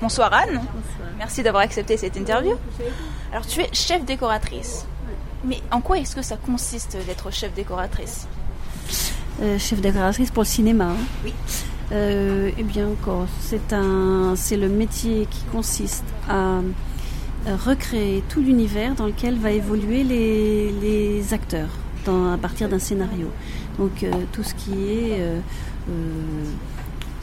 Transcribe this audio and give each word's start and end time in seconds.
Bonsoir 0.00 0.32
Anne. 0.32 0.60
Merci 1.18 1.42
d'avoir 1.42 1.62
accepté 1.62 1.96
cette 1.96 2.16
interview. 2.16 2.54
Alors 3.32 3.46
tu 3.46 3.60
es 3.60 3.68
chef 3.72 4.04
décoratrice. 4.04 4.86
Mais 5.44 5.60
en 5.70 5.80
quoi 5.80 5.98
est-ce 5.98 6.14
que 6.16 6.22
ça 6.22 6.36
consiste 6.36 6.96
d'être 7.06 7.30
chef 7.32 7.52
décoratrice 7.54 8.26
Euh, 9.42 9.58
chef 9.58 9.80
décoratrice 9.80 10.30
pour 10.30 10.42
le 10.42 10.48
cinéma. 10.48 10.84
hein. 10.90 10.96
Oui. 11.24 11.32
Euh, 11.92 12.50
eh 12.56 12.62
bien 12.62 12.88
encore, 12.88 13.26
c'est 13.40 13.72
un, 13.72 14.34
c'est 14.36 14.56
le 14.56 14.68
métier 14.68 15.26
qui 15.30 15.42
consiste 15.50 16.04
à 16.28 16.58
euh, 16.60 16.60
recréer 17.66 18.22
tout 18.28 18.40
l'univers 18.40 18.94
dans 18.94 19.06
lequel 19.06 19.38
va 19.38 19.50
évoluer 19.50 20.04
les, 20.04 20.72
les 20.72 21.34
acteurs 21.34 21.70
dans- 22.04 22.32
à 22.32 22.38
partir 22.38 22.68
d'un 22.68 22.78
scénario. 22.78 23.28
Donc 23.78 24.02
euh, 24.02 24.10
tout 24.32 24.42
ce 24.44 24.54
qui 24.54 24.72
est, 24.88 25.20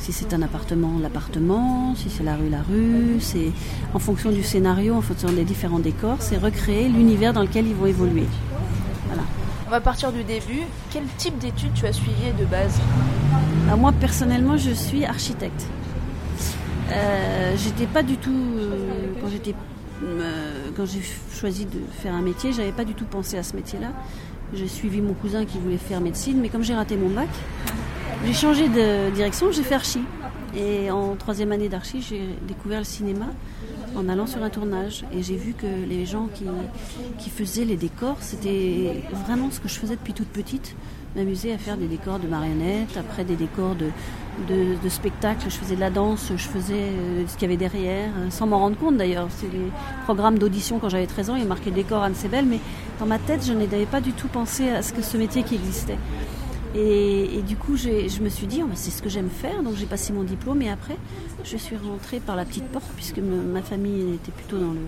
si 0.07 0.13
c'est 0.13 0.33
un 0.33 0.41
appartement, 0.41 0.99
l'appartement, 1.01 1.93
si 1.95 2.09
c'est 2.09 2.23
la 2.23 2.37
rue, 2.37 2.47
la 2.47 2.61
rue, 2.61 3.17
c'est 3.19 3.51
en 3.93 3.99
fonction 3.99 4.31
du 4.31 4.41
scénario, 4.41 4.95
en 4.95 5.01
fonction 5.01 5.29
des 5.33 5.43
différents 5.43 5.79
décors, 5.79 6.21
c'est 6.21 6.37
recréer 6.37 6.87
l'univers 6.87 7.33
dans 7.33 7.41
lequel 7.41 7.67
ils 7.67 7.75
vont 7.75 7.87
évoluer. 7.87 8.23
Voilà. 9.07 9.23
On 9.67 9.69
va 9.69 9.81
partir 9.81 10.13
du 10.13 10.23
début. 10.23 10.61
Quel 10.91 11.03
type 11.17 11.37
d'études 11.39 11.73
tu 11.73 11.85
as 11.85 11.91
suivi 11.91 12.31
de 12.39 12.45
base 12.45 12.79
Alors 13.65 13.77
moi 13.77 13.91
personnellement 13.91 14.55
je 14.55 14.71
suis 14.71 15.03
architecte. 15.03 15.67
Euh, 16.89 17.53
j'étais 17.57 17.85
pas 17.85 18.01
du 18.01 18.15
tout 18.15 18.31
euh, 18.31 19.11
quand 19.21 19.27
j'étais 19.27 19.55
euh, 20.05 20.69
quand 20.77 20.85
j'ai 20.85 21.01
choisi 21.37 21.65
de 21.65 21.81
faire 22.01 22.13
un 22.13 22.21
métier, 22.21 22.53
j'avais 22.53 22.71
pas 22.71 22.85
du 22.85 22.93
tout 22.93 23.03
pensé 23.03 23.37
à 23.37 23.43
ce 23.43 23.57
métier-là. 23.57 23.89
J'ai 24.53 24.69
suivi 24.69 25.01
mon 25.01 25.15
cousin 25.15 25.43
qui 25.43 25.57
voulait 25.57 25.75
faire 25.75 25.99
médecine, 25.99 26.39
mais 26.39 26.47
comme 26.47 26.63
j'ai 26.63 26.75
raté 26.75 26.95
mon 26.95 27.09
bac, 27.09 27.27
j'ai 28.25 28.33
changé 28.33 28.67
de 28.69 29.09
direction, 29.11 29.51
j'ai 29.51 29.63
fait 29.63 29.75
archi. 29.75 29.99
Et 30.55 30.89
en 30.91 31.15
troisième 31.15 31.51
année 31.51 31.69
d'archi, 31.69 32.01
j'ai 32.01 32.21
découvert 32.47 32.79
le 32.79 32.85
cinéma 32.85 33.27
en 33.95 34.09
allant 34.09 34.27
sur 34.27 34.43
un 34.43 34.49
tournage. 34.49 35.03
Et 35.13 35.23
j'ai 35.23 35.35
vu 35.35 35.53
que 35.53 35.67
les 35.87 36.05
gens 36.05 36.27
qui, 36.33 36.45
qui 37.17 37.29
faisaient 37.29 37.65
les 37.65 37.75
décors, 37.75 38.17
c'était 38.21 39.03
vraiment 39.25 39.49
ce 39.51 39.59
que 39.59 39.67
je 39.67 39.75
faisais 39.75 39.95
depuis 39.95 40.13
toute 40.13 40.29
petite. 40.29 40.75
M'amuser 41.15 41.53
à 41.53 41.57
faire 41.57 41.77
des 41.77 41.87
décors 41.87 42.19
de 42.19 42.27
marionnettes, 42.27 42.95
après 42.97 43.23
des 43.23 43.35
décors 43.35 43.75
de, 43.75 43.87
de, 44.47 44.75
de 44.83 44.89
spectacles. 44.89 45.45
Je 45.49 45.55
faisais 45.55 45.75
de 45.75 45.79
la 45.79 45.89
danse, 45.89 46.31
je 46.35 46.47
faisais 46.47 46.73
euh, 46.75 47.23
ce 47.27 47.33
qu'il 47.33 47.43
y 47.43 47.45
avait 47.45 47.57
derrière, 47.57 48.09
euh, 48.19 48.29
sans 48.29 48.45
m'en 48.45 48.59
rendre 48.59 48.77
compte 48.77 48.97
d'ailleurs. 48.97 49.27
C'est 49.31 49.51
les 49.51 49.71
programmes 50.03 50.37
d'audition 50.37 50.79
quand 50.79 50.89
j'avais 50.89 51.07
13 51.07 51.31
ans, 51.31 51.35
il 51.35 51.43
a 51.43 51.45
marqué 51.45 51.71
décor 51.71 52.03
Anne 52.03 52.13
Sebel, 52.13 52.45
mais 52.45 52.59
dans 52.99 53.07
ma 53.07 53.17
tête, 53.17 53.43
je 53.45 53.53
n'avais 53.53 53.85
pas 53.85 54.01
du 54.01 54.11
tout 54.13 54.27
pensé 54.27 54.69
à 54.69 54.83
ce 54.83 54.93
que 54.93 55.01
ce 55.01 55.17
métier 55.17 55.43
qui 55.43 55.55
existait. 55.55 55.97
Et, 56.77 57.41
du 57.47 57.55
coup, 57.55 57.75
je 57.75 58.21
me 58.21 58.29
suis 58.29 58.45
dit, 58.47 58.61
oh, 58.63 58.69
c'est 58.75 58.91
ce 58.91 59.01
que 59.01 59.09
j'aime 59.09 59.29
faire. 59.29 59.63
Donc 59.63 59.75
j'ai 59.75 59.85
passé 59.87 60.13
mon 60.13 60.23
diplôme 60.23 60.61
et 60.61 60.69
après, 60.69 60.95
je 61.43 61.57
suis 61.57 61.75
rentrée 61.75 62.19
par 62.19 62.35
la 62.35 62.45
petite 62.45 62.65
porte 62.65 62.85
puisque 62.95 63.17
ma 63.19 63.61
famille 63.61 64.13
était 64.15 64.31
plutôt 64.31 64.59
dans 64.59 64.71
le, 64.73 64.81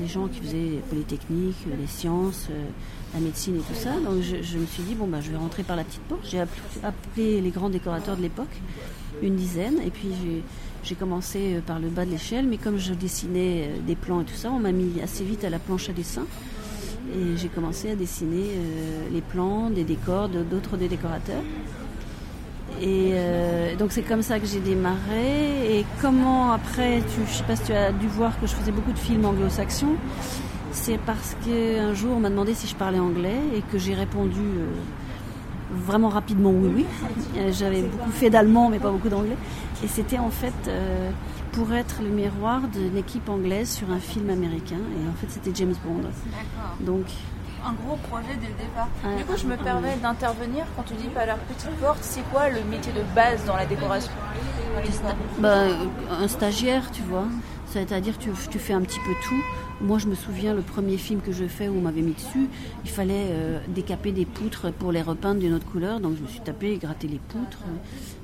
les 0.00 0.08
gens 0.08 0.28
qui 0.28 0.40
faisaient 0.40 0.80
Polytechnique, 0.90 1.56
euh, 1.68 1.76
les 1.80 1.86
sciences, 1.86 2.48
euh, 2.50 2.64
la 3.14 3.20
médecine 3.20 3.56
et 3.56 3.60
tout 3.60 3.78
ça. 3.78 3.92
Donc 4.04 4.22
je, 4.22 4.58
me 4.58 4.66
suis 4.66 4.82
dit, 4.82 4.94
bon, 4.94 5.06
bah, 5.06 5.20
je 5.22 5.30
vais 5.30 5.36
rentrer 5.38 5.62
par 5.62 5.76
la 5.76 5.84
petite 5.84 6.02
porte. 6.02 6.20
J'ai 6.28 6.40
app- 6.40 6.50
appelé 6.82 7.40
les 7.40 7.50
grands 7.50 7.70
décorateurs 7.70 8.16
de 8.16 8.22
l'époque, 8.22 8.54
une 9.22 9.36
dizaine. 9.36 9.78
Et 9.86 9.90
puis 9.90 10.08
j'ai- 10.22 10.42
commencé 10.98 11.54
euh, 11.56 11.60
par 11.66 11.78
le 11.80 11.88
bas 11.88 12.04
de 12.04 12.10
l'échelle. 12.10 12.46
Mais 12.46 12.58
comme 12.58 12.78
je 12.78 12.92
dessinais 12.94 13.70
des 13.86 13.96
plans 13.96 14.20
et 14.20 14.24
tout 14.24 14.34
ça, 14.36 14.50
on 14.50 14.60
m'a 14.60 14.72
mis 14.72 15.00
assez 15.02 15.24
vite 15.24 15.44
à 15.44 15.50
la 15.50 15.58
planche 15.58 15.88
à 15.88 15.92
dessin. 15.92 16.24
Et 17.14 17.36
j'ai 17.36 17.48
commencé 17.48 17.90
à 17.90 17.94
dessiner 17.94 18.44
euh, 18.56 19.08
les 19.12 19.20
plans 19.20 19.70
des 19.70 19.84
décors 19.84 20.28
d'autres 20.28 20.76
des 20.76 20.88
décorateurs. 20.88 21.42
Et 22.82 23.12
euh, 23.14 23.74
donc 23.76 23.92
c'est 23.92 24.02
comme 24.02 24.22
ça 24.22 24.38
que 24.38 24.46
j'ai 24.46 24.60
démarré. 24.60 25.78
Et 25.78 25.86
comment 26.02 26.52
après, 26.52 27.00
tu, 27.00 27.20
je 27.26 27.38
sais 27.38 27.44
pas 27.44 27.56
si 27.56 27.64
tu 27.64 27.72
as 27.72 27.92
dû 27.92 28.06
voir 28.08 28.38
que 28.40 28.46
je 28.46 28.54
faisais 28.54 28.72
beaucoup 28.72 28.92
de 28.92 28.98
films 28.98 29.24
anglo-saxons. 29.24 29.96
C'est 30.72 30.98
parce 30.98 31.36
qu'un 31.44 31.94
jour 31.94 32.14
on 32.16 32.20
m'a 32.20 32.28
demandé 32.28 32.52
si 32.54 32.66
je 32.66 32.74
parlais 32.74 32.98
anglais 32.98 33.38
et 33.54 33.62
que 33.72 33.78
j'ai 33.78 33.94
répondu 33.94 34.40
euh, 34.40 34.66
vraiment 35.70 36.10
rapidement 36.10 36.50
oui 36.50 36.70
oui. 36.74 36.86
J'avais 37.52 37.82
beaucoup 37.82 38.10
fait 38.10 38.28
d'allemand 38.28 38.68
mais 38.68 38.78
pas 38.78 38.90
beaucoup 38.90 39.08
d'anglais. 39.08 39.36
Et 39.82 39.88
c'était 39.88 40.18
en 40.18 40.30
fait 40.30 40.52
pour 41.56 41.72
être 41.72 42.02
le 42.02 42.10
miroir 42.10 42.60
d'une 42.68 42.98
équipe 42.98 43.30
anglaise 43.30 43.70
sur 43.70 43.90
un 43.90 43.98
film 43.98 44.28
américain. 44.28 44.76
Et 44.76 45.08
en 45.08 45.14
fait 45.14 45.28
c'était 45.30 45.52
James 45.54 45.74
Bond. 45.84 46.02
D'accord. 46.02 46.76
Donc 46.80 47.06
Un 47.64 47.72
gros 47.72 47.96
projet 47.96 48.36
dès 48.38 48.48
le 48.48 48.58
départ. 48.66 48.88
Ouais. 49.02 49.16
Du 49.16 49.24
coup, 49.24 49.36
je 49.36 49.46
me 49.46 49.56
permets 49.56 49.96
d'intervenir 49.96 50.66
quand 50.76 50.82
tu 50.82 50.94
dis 50.94 51.08
pas 51.08 51.24
la 51.24 51.36
petite 51.36 51.70
porte. 51.80 51.98
C'est 52.02 52.22
quoi 52.30 52.50
le 52.50 52.62
métier 52.64 52.92
de 52.92 53.02
base 53.14 53.44
dans 53.46 53.56
la 53.56 53.64
décoration? 53.64 54.12
Bah, 55.38 55.64
un 56.10 56.28
stagiaire, 56.28 56.90
tu 56.92 57.02
vois. 57.02 57.24
C'est-à-dire 57.72 58.18
tu, 58.18 58.30
tu 58.50 58.58
fais 58.58 58.72
un 58.72 58.80
petit 58.80 59.00
peu 59.00 59.12
tout. 59.28 59.42
Moi, 59.82 59.98
je 59.98 60.06
me 60.06 60.14
souviens, 60.14 60.54
le 60.54 60.62
premier 60.62 60.96
film 60.96 61.20
que 61.20 61.32
je 61.32 61.44
fais 61.44 61.68
où 61.68 61.76
on 61.76 61.82
m'avait 61.82 62.00
mis 62.00 62.14
dessus, 62.14 62.48
il 62.84 62.90
fallait 62.90 63.26
euh, 63.28 63.58
décaper 63.68 64.10
des 64.10 64.24
poutres 64.24 64.72
pour 64.72 64.90
les 64.90 65.02
repeindre 65.02 65.40
d'une 65.40 65.52
autre 65.52 65.66
couleur. 65.66 66.00
Donc, 66.00 66.16
je 66.16 66.22
me 66.22 66.28
suis 66.28 66.40
tapé, 66.40 66.78
gratter 66.78 67.08
les 67.08 67.18
poutres. 67.18 67.58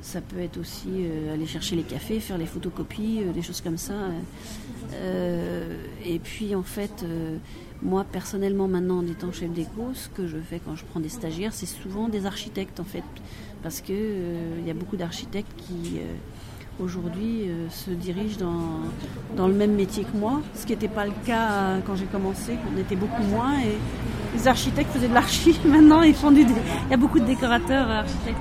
Ça 0.00 0.22
peut 0.22 0.38
être 0.38 0.56
aussi 0.56 0.88
euh, 0.88 1.34
aller 1.34 1.44
chercher 1.44 1.76
les 1.76 1.82
cafés, 1.82 2.20
faire 2.20 2.38
les 2.38 2.46
photocopies, 2.46 3.20
euh, 3.20 3.32
des 3.32 3.42
choses 3.42 3.60
comme 3.60 3.76
ça. 3.76 3.94
Et 6.04 6.18
puis, 6.18 6.54
en 6.54 6.62
fait, 6.62 7.04
moi, 7.82 8.04
personnellement, 8.04 8.68
maintenant, 8.68 8.98
en 8.98 9.06
étant 9.06 9.32
chef 9.32 9.50
d'éco, 9.50 9.90
ce 9.94 10.08
que 10.08 10.26
je 10.26 10.38
fais 10.38 10.60
quand 10.64 10.76
je 10.76 10.84
prends 10.84 11.00
des 11.00 11.08
stagiaires, 11.08 11.52
c'est 11.52 11.66
souvent 11.66 12.08
des 12.08 12.24
architectes, 12.26 12.78
en 12.78 12.84
fait. 12.84 13.04
Parce 13.62 13.80
que 13.80 13.92
il 14.58 14.66
y 14.66 14.70
a 14.70 14.74
beaucoup 14.74 14.96
d'architectes 14.96 15.52
qui... 15.56 16.00
aujourd'hui 16.80 17.48
euh, 17.48 17.68
se 17.70 17.90
dirigent 17.90 18.38
dans, 18.38 19.36
dans 19.36 19.46
le 19.48 19.54
même 19.54 19.72
métier 19.74 20.04
que 20.04 20.16
moi, 20.16 20.40
ce 20.54 20.66
qui 20.66 20.72
n'était 20.72 20.88
pas 20.88 21.04
le 21.04 21.12
cas 21.26 21.50
euh, 21.50 21.78
quand 21.86 21.96
j'ai 21.96 22.06
commencé, 22.06 22.56
on 22.74 22.78
était 22.80 22.96
beaucoup 22.96 23.22
moins 23.24 23.58
et 23.60 23.76
les 24.36 24.48
architectes 24.48 24.90
faisaient 24.92 25.08
de 25.08 25.14
l'archi, 25.14 25.58
maintenant 25.64 26.02
ils 26.02 26.14
font 26.14 26.30
du... 26.30 26.40
Il 26.40 26.90
y 26.90 26.94
a 26.94 26.96
beaucoup 26.96 27.20
de 27.20 27.26
décorateurs 27.26 27.88
euh, 27.88 28.00
architectes. 28.00 28.38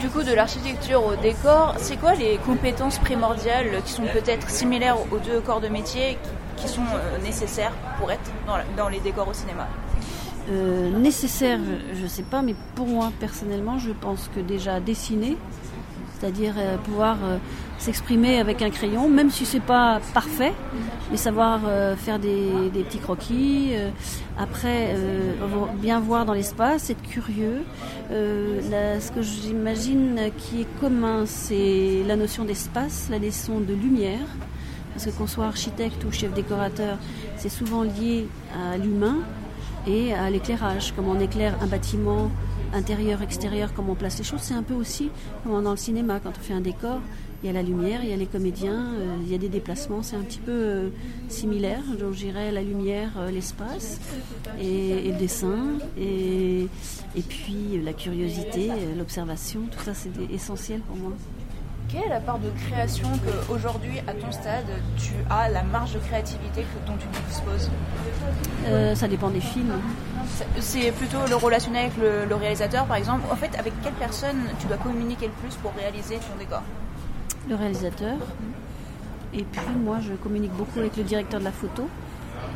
Du 0.00 0.08
coup, 0.08 0.22
de 0.24 0.32
l'architecture 0.34 1.06
au 1.06 1.14
décor, 1.22 1.74
c'est 1.78 1.96
quoi 1.96 2.14
les 2.14 2.36
compétences 2.44 2.98
primordiales 2.98 3.80
qui 3.84 3.92
sont 3.92 4.02
peut-être 4.02 4.50
similaires 4.50 4.96
aux 5.12 5.18
deux 5.18 5.40
corps 5.40 5.60
de 5.60 5.68
métier 5.68 6.18
qui, 6.56 6.62
qui 6.64 6.68
sont 6.68 6.82
nécessaires 7.22 7.70
pour 8.00 8.10
être 8.10 8.28
dans, 8.48 8.56
la- 8.56 8.64
dans 8.76 8.88
les 8.88 8.98
décors 8.98 9.28
au 9.28 9.32
cinéma? 9.32 9.68
Euh, 10.50 10.90
nécessaire, 10.98 11.60
je 11.94 12.02
ne 12.02 12.08
sais 12.08 12.24
pas, 12.24 12.42
mais 12.42 12.56
pour 12.74 12.88
moi 12.88 13.12
personnellement, 13.20 13.78
je 13.78 13.92
pense 13.92 14.28
que 14.34 14.40
déjà 14.40 14.80
dessiner, 14.80 15.36
c'est-à-dire 16.18 16.54
euh, 16.56 16.76
pouvoir 16.78 17.16
euh, 17.22 17.38
s'exprimer 17.78 18.38
avec 18.38 18.62
un 18.62 18.70
crayon, 18.70 19.08
même 19.08 19.30
si 19.30 19.44
c'est 19.44 19.60
pas 19.60 20.00
parfait, 20.12 20.52
mais 21.10 21.16
savoir 21.16 21.60
euh, 21.66 21.96
faire 21.96 22.18
des, 22.18 22.70
petits 22.72 22.98
croquis. 22.98 23.72
après, 24.38 24.94
bien 25.76 26.00
voir 26.00 26.24
dans 26.24 26.32
l'espace, 26.32 26.90
être 26.90 27.02
curieux. 27.02 27.62
Ce 28.10 29.10
que 29.10 29.22
j'imagine 29.22 30.30
qui 30.38 30.62
est 30.62 30.80
commun, 30.80 31.24
c'est 31.26 32.02
la 32.06 32.16
notion 32.16 32.44
d'espace, 32.44 33.08
la 33.10 33.18
notion 33.18 33.60
de 33.60 33.74
lumière. 33.74 34.26
Parce 34.92 35.06
que 35.06 35.10
qu'on 35.10 35.26
soit 35.26 35.46
architecte 35.46 36.04
ou 36.04 36.12
chef 36.12 36.32
décorateur, 36.32 36.98
c'est 37.36 37.48
souvent 37.48 37.82
lié 37.82 38.28
à 38.54 38.76
l'humain 38.76 39.18
et 39.86 40.14
à 40.14 40.30
l'éclairage, 40.30 40.92
comment 40.94 41.12
on 41.12 41.20
éclaire 41.20 41.54
un 41.60 41.66
bâtiment 41.66 42.30
intérieur, 42.74 43.22
extérieur, 43.22 43.72
comment 43.74 43.92
on 43.92 43.96
place 43.96 44.18
les 44.18 44.24
choses. 44.24 44.40
C'est 44.42 44.54
un 44.54 44.62
peu 44.62 44.74
aussi 44.74 45.10
comme 45.42 45.62
dans 45.62 45.70
le 45.70 45.76
cinéma, 45.76 46.20
quand 46.20 46.30
on 46.30 46.42
fait 46.42 46.54
un 46.54 46.60
décor, 46.60 47.00
il 47.42 47.48
y 47.48 47.50
a 47.50 47.52
la 47.52 47.62
lumière, 47.62 48.00
il 48.02 48.08
y 48.08 48.12
a 48.12 48.16
les 48.16 48.26
comédiens, 48.26 48.86
euh, 48.94 49.16
il 49.22 49.30
y 49.30 49.34
a 49.34 49.38
des 49.38 49.50
déplacements, 49.50 50.02
c'est 50.02 50.16
un 50.16 50.22
petit 50.22 50.38
peu 50.38 50.52
euh, 50.52 50.88
similaire. 51.28 51.82
Donc 51.98 52.14
j'irais 52.14 52.50
la 52.50 52.62
lumière, 52.62 53.12
euh, 53.18 53.30
l'espace 53.30 54.00
et, 54.58 55.08
et 55.08 55.12
le 55.12 55.18
dessin, 55.18 55.58
et, 55.98 56.66
et 57.14 57.22
puis 57.22 57.80
la 57.84 57.92
curiosité, 57.92 58.70
l'observation, 58.96 59.60
tout 59.70 59.82
ça 59.84 59.92
c'est 59.92 60.10
essentiel 60.32 60.80
pour 60.80 60.96
moi. 60.96 61.12
Quelle 61.94 62.02
est 62.06 62.08
la 62.08 62.18
part 62.20 62.40
de 62.40 62.50
création 62.66 63.08
qu'aujourd'hui, 63.46 64.00
à 64.08 64.12
ton 64.14 64.32
stade, 64.32 64.66
tu 64.98 65.12
as 65.30 65.48
la 65.48 65.62
marge 65.62 65.92
de 65.92 66.00
créativité 66.00 66.62
que- 66.62 66.86
dont 66.90 66.96
tu 66.98 67.06
disposes? 67.28 67.70
Euh, 68.66 68.96
ça 68.96 69.06
dépend 69.06 69.28
des 69.30 69.40
films. 69.40 69.72
C'est- 70.58 70.90
plutôt 70.90 71.18
le 71.28 71.36
relationnel 71.36 71.86
avec 71.86 71.96
le, 71.96 72.24
le 72.28 72.34
réalisateur, 72.34 72.86
par 72.86 72.96
exemple. 72.96 73.20
En 73.30 73.36
fait, 73.36 73.56
avec 73.56 73.72
quelle 73.82 73.92
personne 73.92 74.38
tu 74.58 74.66
dois 74.66 74.76
communiquer 74.78 75.26
le 75.26 75.32
plus 75.34 75.54
pour 75.62 75.72
réaliser 75.78 76.16
ton 76.16 76.36
décor? 76.36 76.62
Le 77.48 77.54
réalisateur. 77.54 78.16
Et 79.32 79.44
puis 79.44 79.60
moi, 79.84 79.98
je 80.00 80.14
communique 80.14 80.52
beaucoup 80.54 80.80
avec 80.80 80.96
le 80.96 81.04
directeur 81.04 81.38
de 81.38 81.44
la 81.44 81.52
photo. 81.52 81.88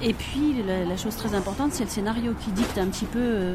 Et 0.02 0.14
puis 0.14 0.64
la, 0.66 0.96
chose 0.96 1.14
très 1.14 1.34
importante, 1.36 1.72
c'est 1.74 1.84
le 1.84 1.90
scénario 1.90 2.32
qui 2.40 2.50
dicte 2.50 2.76
un 2.78 2.86
petit 2.86 3.04
peu 3.04 3.18
euh, 3.20 3.54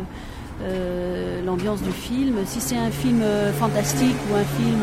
euh, 0.62 1.44
l'ambiance 1.46 1.82
du 1.82 1.92
film. 1.92 2.38
Si 2.46 2.62
c'est 2.62 2.78
un 2.78 2.92
film 2.92 3.22
euh, 3.22 3.52
fantastique 3.52 4.16
ou 4.32 4.36
un 4.36 4.44
film 4.44 4.82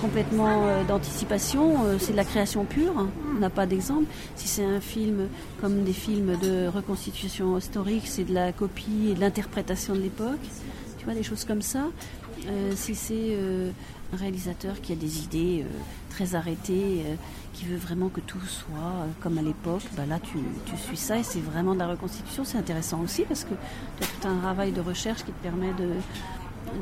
complètement 0.00 0.84
d'anticipation, 0.84 1.98
c'est 1.98 2.12
de 2.12 2.16
la 2.16 2.24
création 2.24 2.64
pure. 2.64 2.92
On 3.34 3.38
n'a 3.38 3.50
pas 3.50 3.66
d'exemple. 3.66 4.06
Si 4.36 4.48
c'est 4.48 4.64
un 4.64 4.80
film 4.80 5.28
comme 5.60 5.84
des 5.84 5.92
films 5.92 6.36
de 6.38 6.68
reconstitution 6.68 7.58
historique, 7.58 8.04
c'est 8.06 8.24
de 8.24 8.34
la 8.34 8.52
copie 8.52 9.08
et 9.10 9.14
de 9.14 9.20
l'interprétation 9.20 9.94
de 9.94 10.00
l'époque. 10.00 10.40
Tu 10.98 11.04
vois, 11.04 11.14
des 11.14 11.22
choses 11.22 11.44
comme 11.44 11.62
ça. 11.62 11.86
si 12.74 12.94
c'est 12.94 13.36
un 14.12 14.16
réalisateur 14.16 14.80
qui 14.80 14.92
a 14.92 14.96
des 14.96 15.22
idées 15.24 15.64
très 16.10 16.34
arrêtées 16.34 17.04
qui 17.60 17.64
veut 17.66 17.76
vraiment 17.76 18.08
que 18.08 18.20
tout 18.20 18.40
soit 18.46 18.78
euh, 18.78 19.06
comme 19.20 19.38
à 19.38 19.42
l'époque, 19.42 19.82
bah 19.96 20.06
là 20.06 20.18
tu, 20.18 20.38
tu, 20.66 20.76
suis 20.76 20.96
ça 20.96 21.18
et 21.18 21.22
c'est 21.22 21.40
vraiment 21.40 21.74
de 21.74 21.80
la 21.80 21.88
reconstitution. 21.88 22.44
C'est 22.44 22.58
intéressant 22.58 23.00
aussi 23.00 23.22
parce 23.22 23.44
que 23.44 23.54
tu 23.98 24.04
as 24.04 24.06
tout 24.06 24.28
un 24.28 24.38
travail 24.38 24.72
de 24.72 24.80
recherche 24.80 25.24
qui 25.24 25.32
te 25.32 25.42
permet 25.42 25.72
de, 25.74 25.88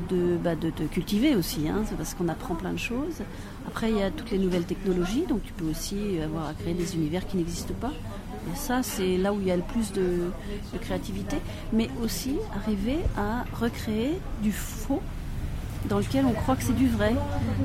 de, 0.08 0.36
bah, 0.36 0.54
de 0.54 0.70
te 0.70 0.82
cultiver 0.82 1.34
aussi, 1.34 1.68
hein, 1.68 1.82
parce 1.96 2.14
qu'on 2.14 2.28
apprend 2.28 2.54
plein 2.54 2.72
de 2.72 2.78
choses. 2.78 3.22
Après, 3.66 3.90
il 3.90 3.98
y 3.98 4.02
a 4.02 4.10
toutes 4.10 4.30
les 4.30 4.38
nouvelles 4.38 4.64
technologies, 4.64 5.24
donc 5.28 5.42
tu 5.44 5.52
peux 5.52 5.66
aussi 5.66 6.20
avoir 6.24 6.48
à 6.48 6.54
créer 6.54 6.74
des 6.74 6.94
univers 6.94 7.26
qui 7.26 7.36
n'existent 7.36 7.74
pas. 7.80 7.92
Ça, 8.54 8.82
c'est 8.82 9.18
là 9.18 9.32
où 9.32 9.40
il 9.40 9.46
y 9.46 9.50
a 9.50 9.56
le 9.56 9.62
plus 9.62 9.92
de, 9.92 10.30
de 10.72 10.78
créativité, 10.80 11.36
mais 11.72 11.88
aussi 12.02 12.36
arriver 12.56 12.98
à 13.16 13.44
recréer 13.60 14.18
du 14.42 14.52
faux 14.52 15.02
dans 15.88 15.98
lequel 15.98 16.24
on 16.26 16.32
croit 16.32 16.56
que 16.56 16.62
c'est 16.62 16.76
du 16.76 16.88
vrai. 16.88 17.14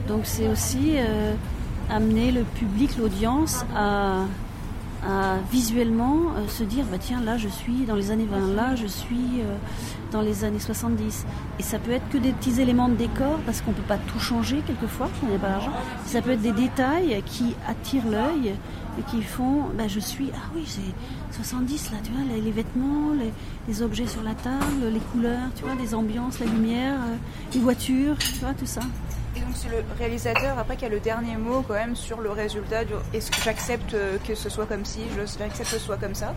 Donc 0.07 0.21
c'est 0.23 0.47
aussi 0.47 0.95
euh, 0.97 1.33
amener 1.89 2.31
le 2.31 2.43
public, 2.43 2.97
l'audience 2.97 3.65
à, 3.75 4.25
visuellement 5.51 6.31
euh, 6.37 6.47
se 6.47 6.63
dire 6.63 6.85
bah 6.89 6.97
tiens 6.99 7.21
là 7.21 7.37
je 7.37 7.49
suis 7.49 7.85
dans 7.85 7.95
les 7.95 8.11
années 8.11 8.27
20 8.29 8.55
là 8.55 8.75
je 8.75 8.87
suis 8.87 9.41
euh, 9.41 9.57
dans 10.11 10.21
les 10.21 10.43
années 10.45 10.59
70 10.59 11.25
et 11.59 11.63
ça 11.63 11.77
peut 11.77 11.91
être 11.91 12.07
que 12.09 12.17
des 12.17 12.31
petits 12.31 12.61
éléments 12.61 12.87
de 12.87 12.95
décor 12.95 13.39
parce 13.45 13.61
qu'on 13.61 13.73
peut 13.73 13.81
pas 13.81 13.97
tout 13.97 14.19
changer 14.19 14.61
quelquefois 14.65 15.09
on 15.23 15.31
n'a 15.31 15.39
pas 15.39 15.49
l'argent 15.49 15.71
ça 16.05 16.21
peut 16.21 16.31
être 16.31 16.41
des 16.41 16.53
détails 16.53 17.21
qui 17.25 17.55
attirent 17.67 18.07
l'œil 18.07 18.53
et 18.99 19.03
qui 19.03 19.21
font 19.21 19.63
bah, 19.77 19.87
je 19.87 19.99
suis 19.99 20.31
ah 20.33 20.49
oui 20.55 20.63
c'est 20.67 21.35
70 21.35 21.91
là 21.91 21.97
tu 22.03 22.11
vois 22.11 22.21
les, 22.35 22.51
vêtements 22.51 23.11
les, 23.67 23.81
objets 23.81 24.07
sur 24.07 24.23
la 24.23 24.35
table 24.35 24.87
les 24.91 24.99
couleurs 24.99 25.49
tu 25.55 25.63
vois 25.63 25.75
les 25.75 25.95
ambiances 25.95 26.39
la 26.39 26.45
lumière 26.45 26.95
euh, 26.95 27.15
les 27.53 27.59
voitures 27.59 28.17
tu 28.17 28.39
vois 28.39 28.53
tout 28.53 28.65
ça 28.65 28.81
et 29.35 29.39
donc 29.39 29.49
c'est 29.55 29.69
le 29.69 29.83
réalisateur 29.97 30.59
après 30.59 30.77
qui 30.77 30.85
a 30.85 30.89
le 30.89 30.99
dernier 30.99 31.37
mot 31.37 31.63
quand 31.67 31.73
même 31.73 31.95
sur 31.95 32.21
le 32.21 32.29
résultat. 32.29 32.83
Est-ce 33.13 33.31
que 33.31 33.41
j'accepte 33.43 33.95
euh, 33.95 34.17
que 34.27 34.35
ce 34.35 34.47
soit 34.47 34.67
comme 34.67 34.85
ci, 34.85 34.99
j'accepte 35.15 35.59
que 35.59 35.65
ce 35.65 35.79
soit 35.79 35.97
comme 35.97 36.13
ça? 36.13 36.35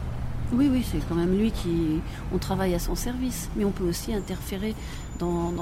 Oui, 0.53 0.69
oui, 0.71 0.87
c'est 0.91 1.07
quand 1.09 1.17
même 1.17 1.37
lui 1.37 1.51
qui. 1.51 2.01
On 2.33 2.39
travaille 2.39 2.75
à 2.75 2.79
son 2.79 2.95
service, 2.95 3.51
mais 3.57 3.65
on 3.65 3.71
peut 3.71 3.85
aussi 3.85 4.15
interférer 4.15 4.75
dans, 5.19 5.53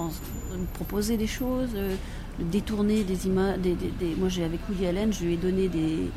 proposer 0.75 1.17
des 1.17 1.27
choses, 1.27 1.71
euh, 1.75 1.97
détourner 2.39 3.03
des 3.03 3.27
images. 3.27 3.59
Des, 3.59 3.77
Moi, 4.19 4.29
j'ai 4.29 4.45
avec 4.45 4.61
Woody 4.69 4.87
Allen, 4.87 5.13
je 5.13 5.25
lui 5.25 5.35
ai 5.35 5.37
donné 5.37 5.69
des, 5.69 6.11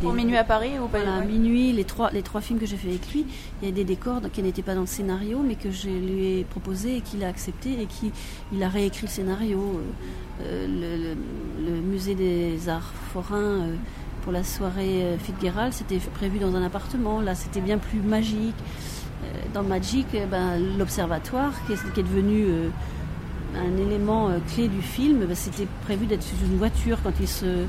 pour 0.00 0.12
Minuit 0.12 0.36
à 0.36 0.44
Paris 0.44 0.78
ou 0.78 0.88
pas 0.88 1.02
voilà, 1.02 1.20
Minuit, 1.24 1.72
les 1.72 1.84
trois, 1.84 2.10
les 2.10 2.22
trois 2.22 2.40
films 2.40 2.58
que 2.58 2.66
j'ai 2.66 2.76
fait 2.76 2.88
avec 2.88 3.12
lui, 3.12 3.26
il 3.62 3.68
y 3.68 3.70
a 3.70 3.74
des 3.74 3.84
décors 3.84 4.20
qui 4.32 4.42
n'étaient 4.42 4.62
pas 4.62 4.74
dans 4.74 4.82
le 4.82 4.86
scénario, 4.86 5.42
mais 5.46 5.54
que 5.54 5.70
je 5.70 5.88
lui 5.88 6.38
ai 6.38 6.44
proposé 6.44 6.96
et 6.96 7.00
qu'il 7.00 7.24
a 7.24 7.28
accepté 7.28 7.80
et 7.80 7.86
qui 7.86 8.12
il 8.52 8.62
a 8.62 8.68
réécrit 8.68 9.06
le 9.06 9.10
scénario. 9.10 9.58
Euh, 9.58 10.42
euh, 10.42 11.14
le, 11.64 11.80
musée 11.80 12.14
des 12.14 12.68
arts 12.68 12.92
forains 13.12 13.36
euh, 13.36 13.74
pour 14.22 14.32
la 14.32 14.44
soirée 14.44 15.16
Fitzgerald, 15.18 15.72
c'était 15.72 15.98
prévu 15.98 16.38
dans 16.38 16.54
un 16.54 16.62
appartement. 16.62 17.20
Là, 17.20 17.34
c'était 17.34 17.60
bien 17.60 17.78
plus 17.78 18.00
magique. 18.00 18.56
dans 19.54 19.62
Magic, 19.62 20.06
ben, 20.30 20.58
l'observatoire, 20.78 21.52
qui, 21.66 21.72
est, 21.72 22.02
devenu 22.02 22.46
un 23.54 23.76
élément 23.78 24.30
clé 24.52 24.68
du 24.68 24.82
film, 24.82 25.24
ben, 25.26 25.34
c'était 25.34 25.68
prévu 25.84 26.06
d'être 26.06 26.22
sous 26.22 26.44
une 26.44 26.58
voiture 26.58 26.98
quand 27.02 27.12
il 27.20 27.28
se 27.28 27.66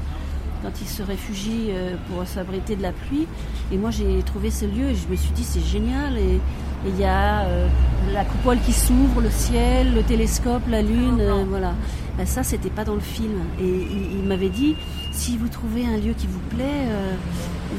quand 0.61 0.71
il 0.81 0.87
se 0.87 1.03
réfugie 1.03 1.67
euh, 1.69 1.95
pour 2.09 2.25
s'abriter 2.27 2.75
de 2.75 2.81
la 2.81 2.91
pluie. 2.91 3.27
Et 3.71 3.77
moi, 3.77 3.91
j'ai 3.91 4.21
trouvé 4.23 4.51
ce 4.51 4.65
lieu 4.65 4.89
et 4.89 4.95
je 4.95 5.07
me 5.07 5.15
suis 5.15 5.31
dit, 5.31 5.43
c'est 5.43 5.65
génial. 5.65 6.17
Et 6.17 6.39
il 6.85 6.99
y 6.99 7.03
a 7.03 7.41
euh, 7.41 7.67
la 8.13 8.23
coupole 8.23 8.59
qui 8.59 8.73
s'ouvre, 8.73 9.21
le 9.21 9.29
ciel, 9.29 9.93
le 9.93 10.03
télescope, 10.03 10.63
la 10.69 10.81
lune, 10.81 11.19
euh, 11.19 11.43
voilà. 11.47 11.73
Ben, 12.17 12.25
ça, 12.25 12.43
c'était 12.43 12.69
pas 12.69 12.83
dans 12.83 12.95
le 12.95 13.01
film. 13.01 13.39
Et 13.61 13.87
il, 14.19 14.23
m'avait 14.23 14.49
dit, 14.49 14.75
si 15.11 15.37
vous 15.37 15.47
trouvez 15.47 15.85
un 15.85 15.97
lieu 15.97 16.13
qui 16.17 16.27
vous 16.27 16.39
plaît, 16.55 16.87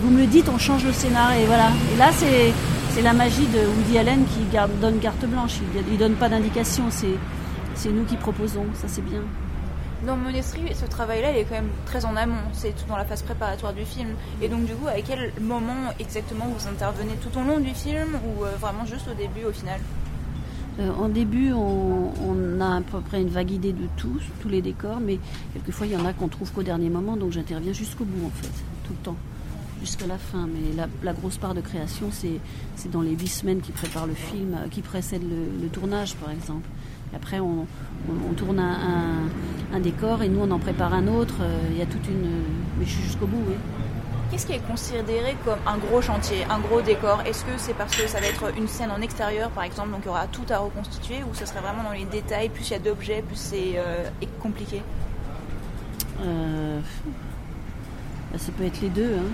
vous 0.00 0.10
me 0.10 0.20
le 0.20 0.26
dites, 0.26 0.48
on 0.48 0.58
change 0.58 0.84
le 0.84 0.92
scénario. 0.92 1.42
Et 1.42 1.46
voilà. 1.46 1.70
Et 1.94 1.98
là, 1.98 2.10
c'est 2.12 2.52
c'est 2.90 3.02
la 3.02 3.12
magie 3.12 3.46
de 3.46 3.58
Woody 3.58 3.98
Allen 3.98 4.24
qui 4.24 4.52
garde, 4.52 4.70
donne 4.80 4.98
carte 4.98 5.24
blanche. 5.26 5.56
Il, 5.74 5.92
il 5.92 5.98
donne 5.98 6.14
pas 6.14 6.28
d'indication. 6.28 6.84
C'est 6.90 7.16
c'est 7.74 7.90
nous 7.90 8.04
qui 8.04 8.16
proposons. 8.16 8.66
Ça, 8.74 8.86
c'est 8.86 9.04
bien. 9.04 9.22
Dans 10.06 10.16
mon 10.16 10.28
esprit, 10.30 10.62
ce 10.74 10.86
travail-là, 10.86 11.32
il 11.32 11.38
est 11.38 11.44
quand 11.44 11.56
même 11.56 11.70
très 11.84 12.04
en 12.04 12.14
amont. 12.14 12.36
C'est 12.52 12.70
tout 12.70 12.84
dans 12.88 12.96
la 12.96 13.04
phase 13.04 13.22
préparatoire 13.22 13.72
du 13.72 13.84
film. 13.84 14.10
Et 14.40 14.48
donc, 14.48 14.64
du 14.64 14.74
coup, 14.74 14.86
à 14.86 15.00
quel 15.00 15.32
moment 15.40 15.92
exactement 15.98 16.46
vous 16.46 16.68
intervenez 16.68 17.14
Tout 17.20 17.36
au 17.36 17.42
long 17.42 17.58
du 17.58 17.74
film 17.74 18.16
ou 18.24 18.44
euh, 18.44 18.54
vraiment 18.60 18.86
juste 18.86 19.08
au 19.10 19.14
début, 19.14 19.44
au 19.44 19.52
final 19.52 19.80
euh, 20.80 20.92
en 20.92 21.08
début, 21.08 21.52
on, 21.52 22.60
a 22.60 22.76
à 22.76 22.80
peu 22.80 23.00
près 23.00 23.20
une 23.20 23.30
vague 23.30 23.50
idée 23.50 23.72
de 23.72 23.88
tout, 23.96 24.20
tous 24.40 24.48
les 24.48 24.62
décors, 24.62 25.00
mais 25.00 25.18
quelquefois 25.52 25.88
il 25.88 25.92
y 25.92 25.96
en 25.96 26.04
a 26.04 26.12
qu'on 26.12 26.28
trouve 26.28 26.52
qu'au 26.52 26.62
dernier 26.62 26.88
moment, 26.88 27.16
donc 27.16 27.32
j'interviens 27.32 27.72
jusqu'au 27.72 28.04
bout 28.04 28.26
en 28.26 28.30
fait, 28.30 28.52
tout 28.84 28.92
le 28.92 29.04
temps, 29.04 29.16
jusqu'à 29.80 30.06
la 30.06 30.18
fin. 30.18 30.46
Mais 30.46 30.86
la, 31.02 31.12
grosse 31.12 31.36
part 31.36 31.54
de 31.54 31.60
création, 31.60 32.10
c'est 32.12 32.90
dans 32.92 33.00
les 33.00 33.16
huit 33.16 33.26
semaines 33.26 33.60
qui 33.60 33.72
préparent 33.72 34.06
le 34.06 34.14
film, 34.14 34.54
euh, 34.54 34.68
qui 34.68 34.82
précèdent 34.82 35.28
le 35.28 35.68
tournage 35.68 36.14
par 36.14 36.30
exemple. 36.30 36.68
Après, 37.14 37.40
on, 37.40 37.66
tourne 38.36 38.58
un, 38.60 39.80
décor 39.80 40.22
et 40.22 40.28
nous, 40.28 40.40
on 40.40 40.50
en 40.50 40.58
prépare 40.58 40.92
un 40.94 41.06
autre. 41.06 41.36
Euh, 41.40 41.68
il 41.70 41.78
y 41.78 41.82
a 41.82 41.86
toute 41.86 42.06
une. 42.08 42.42
Mais 42.78 42.84
je 42.84 42.90
suis 42.90 43.02
jusqu'au 43.02 43.26
bout, 43.26 43.42
oui. 43.48 43.54
Qu'est-ce 44.30 44.46
qui 44.46 44.52
est 44.52 44.66
considéré 44.66 45.36
comme 45.44 45.58
un 45.66 45.78
gros 45.78 46.02
chantier, 46.02 46.44
un 46.50 46.58
gros 46.58 46.82
décor? 46.82 47.22
Est-ce 47.24 47.44
que 47.44 47.52
c'est 47.56 47.72
parce 47.72 47.96
que 47.96 48.06
ça 48.06 48.20
va 48.20 48.26
être 48.26 48.56
une 48.58 48.68
scène 48.68 48.90
en 48.90 49.00
extérieur, 49.00 49.50
par 49.50 49.64
exemple, 49.64 49.90
donc 49.90 50.00
il 50.02 50.06
y 50.06 50.10
aura 50.10 50.26
tout 50.26 50.44
à 50.50 50.58
reconstituer, 50.58 51.22
ou 51.22 51.34
ce 51.34 51.46
serait 51.46 51.60
vraiment 51.60 51.82
dans 51.82 51.92
les 51.92 52.04
détails, 52.04 52.50
plus 52.50 52.68
il 52.68 52.72
y 52.72 52.76
a 52.76 52.78
d'objets, 52.78 53.22
plus 53.22 53.36
c'est 53.36 53.74
euh, 53.76 54.10
compliqué? 54.42 54.82
Euh, 56.20 56.80
bah, 58.30 58.38
Ça 58.38 58.52
peut 58.52 58.64
être 58.64 58.82
les 58.82 58.90
deux. 58.90 59.14
Hein. 59.16 59.30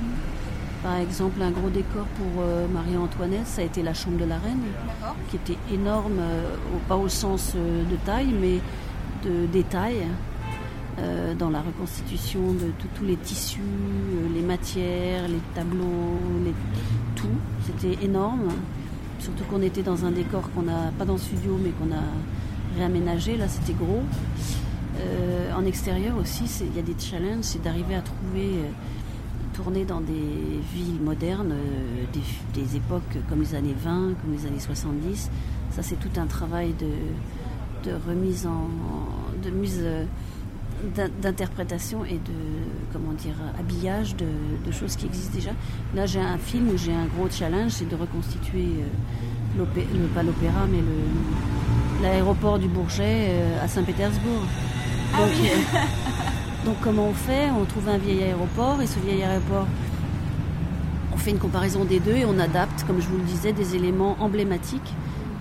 Par 0.85 0.97
exemple, 0.97 1.41
un 1.41 1.51
gros 1.51 1.71
décor 1.71 2.05
pour 2.19 2.43
euh, 2.43 2.69
Marie-Antoinette, 2.69 3.47
ça 3.47 3.63
a 3.63 3.65
été 3.65 3.83
la 3.83 3.95
chambre 3.95 4.19
de 4.19 4.27
la 4.27 4.37
reine, 4.37 4.61
qui 5.31 5.37
était 5.37 5.57
énorme, 5.73 6.19
euh, 6.21 6.57
pas 6.87 6.97
au 6.97 7.09
sens 7.09 7.55
euh, 7.57 7.85
de 7.85 7.97
taille, 8.05 8.35
mais 8.39 8.61
de 9.27 9.47
détail, 9.47 10.07
dans 11.39 11.51
la 11.51 11.61
reconstitution 11.61 12.53
de 12.53 12.71
tous 12.95 13.05
les 13.05 13.17
tissus, 13.17 13.61
les 14.33 14.43
matières, 14.43 15.27
les 15.27 15.41
tableaux, 15.53 16.21
tout. 17.17 17.27
C'était 17.67 18.05
énorme. 18.05 18.51
Surtout 19.19 19.43
qu'on 19.45 19.63
était 19.63 19.83
dans 19.83 20.05
un 20.05 20.13
décor 20.13 20.51
qu'on 20.55 20.63
n'a 20.63 20.93
pas 20.97 21.05
dans 21.05 21.15
le 21.15 21.19
studio, 21.19 21.59
mais 21.61 21.71
qu'on 21.71 21.93
a 21.93 22.79
réaménagé. 22.79 23.37
Là, 23.37 23.49
c'était 23.49 23.73
gros. 23.73 24.03
en 25.57 25.65
extérieur 25.65 26.17
aussi, 26.17 26.45
il 26.61 26.77
y 26.77 26.79
a 26.79 26.83
des 26.83 26.95
challenges, 26.97 27.43
c'est 27.43 27.63
d'arriver 27.63 27.97
à 27.97 28.03
trouver 28.03 28.61
tourner 29.55 29.85
dans 29.85 30.01
des 30.01 30.61
villes 30.75 31.01
modernes, 31.01 31.53
euh, 31.53 32.21
des, 32.53 32.77
époques 32.77 33.17
comme 33.29 33.41
les 33.41 33.55
années 33.55 33.75
20, 33.77 34.15
comme 34.21 34.33
les 34.33 34.47
années 34.47 34.61
70. 34.61 35.31
Ça, 35.71 35.83
c'est 35.83 35.97
tout 35.97 36.21
un 36.21 36.27
travail 36.27 36.75
de, 36.79 37.89
de 37.89 37.97
remise 38.07 38.47
en. 38.47 38.69
de 39.43 39.51
mise 39.51 39.81
euh, 39.81 40.05
d'interprétation 41.23 42.05
et 42.05 42.17
de 42.17 42.35
comment 42.93 43.13
dire 43.13 43.37
habillage 43.59 44.17
de, 44.17 44.71
choses 44.71 44.97
qui 44.97 45.07
existent 45.07 45.35
déjà. 45.35 45.53
Là, 45.95 46.05
j'ai 46.05 46.21
un 46.21 46.37
film 46.37 46.69
où 46.69 46.77
j'ai 46.77 46.93
un 46.93 47.07
gros 47.07 47.31
challenge, 47.31 47.71
c'est 47.71 47.89
de 47.89 47.97
reconstituer 47.97 48.67
euh, 48.67 49.65
le, 49.65 50.09
pas 50.09 50.23
l'opéra, 50.23 50.67
mais 50.71 50.83
l'aéroport 52.03 52.59
du 52.59 52.69
Bourget 52.69 53.31
à 53.63 53.69
Saint-Pétersbourg. 53.69 54.43
Ah 55.15 55.21
oui. 55.25 55.49
Donc 56.65 56.77
comment 56.81 57.09
on 57.09 57.13
fait? 57.13 57.51
On 57.51 57.65
trouve 57.65 57.89
un 57.89 57.99
vieil 57.99 58.23
aéroport 58.23 58.81
et 58.81 58.87
ce 58.87 58.99
vieil 58.99 59.23
aéroport, 59.23 59.67
on 61.13 61.17
fait 61.17 61.31
une 61.31 61.39
comparaison 61.39 61.85
des 61.85 62.01
deux 62.01 62.15
et 62.15 62.25
on 62.25 62.39
adapte, 62.39 62.85
comme 62.87 63.01
je 63.01 63.07
vous 63.09 63.19
le 63.19 63.25
disais, 63.25 63.53
des 63.53 63.77
éléments 63.77 64.17
emblématiques 64.21 64.95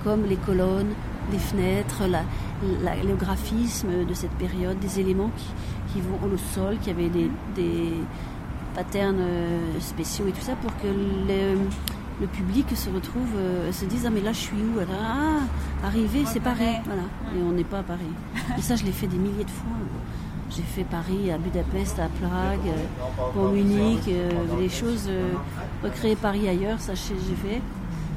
comme 0.03 0.25
les 0.25 0.35
colonnes, 0.35 0.93
les 1.31 1.37
fenêtres, 1.37 2.03
le 2.61 3.15
graphisme 3.15 4.05
de 4.05 4.13
cette 4.13 4.31
période, 4.31 4.77
des 4.79 4.99
éléments 4.99 5.31
qui, 5.93 6.01
vont 6.01 6.19
au 6.27 6.37
sol, 6.53 6.77
qui 6.81 6.89
avaient 6.89 7.09
des, 7.09 7.93
patterns 8.75 9.19
euh, 9.19 9.79
spéciaux 9.79 10.25
et 10.27 10.31
tout 10.31 10.41
ça 10.41 10.55
pour 10.55 10.71
que 10.77 10.87
le, 10.87 12.27
public 12.27 12.65
se 12.75 12.89
retrouve, 12.89 13.29
euh, 13.37 13.71
se 13.71 13.85
dise 13.85 14.05
ah 14.07 14.09
mais 14.09 14.21
là 14.21 14.31
je 14.31 14.39
suis 14.39 14.55
où? 14.57 14.79
Ah, 14.79 15.85
arrivé, 15.85 16.23
c'est 16.25 16.39
pareil, 16.39 16.81
voilà. 16.85 17.03
Et 17.37 17.43
on 17.43 17.51
n'est 17.51 17.63
pas 17.63 17.83
pareil. 17.83 18.13
Et 18.57 18.61
ça 18.61 18.75
je 18.75 18.83
l'ai 18.83 18.91
fait 18.91 19.05
des 19.05 19.17
milliers 19.17 19.43
de 19.43 19.49
fois. 19.51 19.77
J'ai 20.55 20.61
fait 20.61 20.83
Paris, 20.83 21.31
à 21.31 21.37
Budapest, 21.37 21.97
à 21.99 22.09
Prague, 22.09 22.73
pour 23.33 23.49
Munich, 23.49 24.07
des 24.59 24.69
choses, 24.69 25.09
recréer 25.83 26.15
Paris 26.15 26.47
ailleurs, 26.47 26.79
ça 26.79 26.93
j'ai 26.93 27.15
fait. 27.15 27.61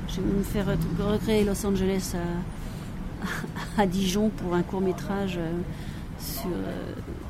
J'ai 0.09 0.21
même 0.21 0.45
fait 0.45 0.63
recréer 0.63 1.45
Los 1.45 1.65
Angeles 1.67 2.15
à, 2.15 3.83
à 3.83 3.87
Dijon 3.87 4.29
pour 4.29 4.55
un 4.55 4.63
court 4.63 4.81
métrage 4.81 5.39
sur 6.19 6.51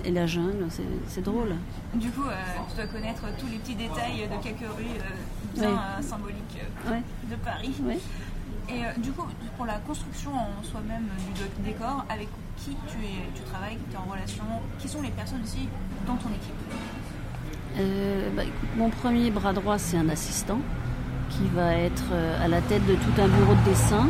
et 0.07 0.13
la 0.13 0.27
jungle, 0.27 0.67
c'est 1.09 1.23
drôle. 1.23 1.57
Du 1.95 2.11
coup, 2.11 2.23
tu 2.71 2.77
dois 2.77 2.87
connaître 2.87 3.23
tous 3.39 3.47
les 3.47 3.59
petits 3.59 3.75
détails 3.75 4.29
de 4.31 4.43
quelques 4.43 4.71
rues 4.77 5.01
bien 5.55 5.81
symboliques 6.01 6.63
de 7.31 7.37
Paris. 7.37 7.73
Et 8.69 8.85
euh, 8.85 8.89
du 8.99 9.11
coup, 9.13 9.27
pour 9.57 9.67
la 9.67 9.79
construction 9.79 10.31
en 10.33 10.63
soi-même 10.63 11.07
du 11.35 11.63
décor, 11.65 12.05
avec 12.09 12.29
qui 12.57 12.71
tu, 12.89 12.99
es, 13.05 13.31
tu 13.35 13.43
travailles, 13.43 13.77
qui 13.77 13.85
tu 13.91 13.95
es 13.95 13.99
en 13.99 14.11
relation 14.11 14.45
Qui 14.79 14.89
sont 14.89 15.03
les 15.03 15.11
personnes 15.11 15.43
aussi 15.43 15.69
dans 16.07 16.17
ton 16.17 16.29
équipe 16.29 16.55
euh, 17.79 18.31
bah, 18.37 18.43
Mon 18.77 18.91
premier 18.91 19.31
bras 19.31 19.53
droit, 19.53 19.79
c'est 19.79 19.97
un 19.97 20.09
assistant 20.09 20.59
qui 21.31 21.49
va 21.55 21.75
être 21.75 22.07
euh, 22.13 22.45
à 22.45 22.49
la 22.49 22.61
tête 22.61 22.87
de 22.87 22.95
tout 22.95 23.21
un 23.21 23.29
bureau 23.29 23.55
de 23.55 23.71
dessin. 23.71 24.07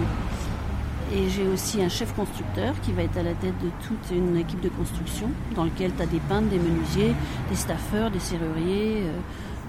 Et 1.14 1.28
j'ai 1.30 1.46
aussi 1.46 1.80
un 1.82 1.88
chef 1.88 2.12
constructeur 2.14 2.74
qui 2.82 2.92
va 2.92 3.02
être 3.02 3.16
à 3.16 3.22
la 3.22 3.34
tête 3.34 3.54
de 3.62 3.70
toute 3.86 4.10
une 4.10 4.36
équipe 4.36 4.60
de 4.60 4.68
construction 4.68 5.30
dans 5.54 5.64
lequel 5.64 5.92
tu 5.94 6.02
as 6.02 6.06
des 6.06 6.18
peintres, 6.18 6.48
des 6.48 6.58
menuisiers, 6.58 7.14
des 7.48 7.54
staffeurs, 7.54 8.10
des 8.10 8.18
serruriers, 8.18 9.04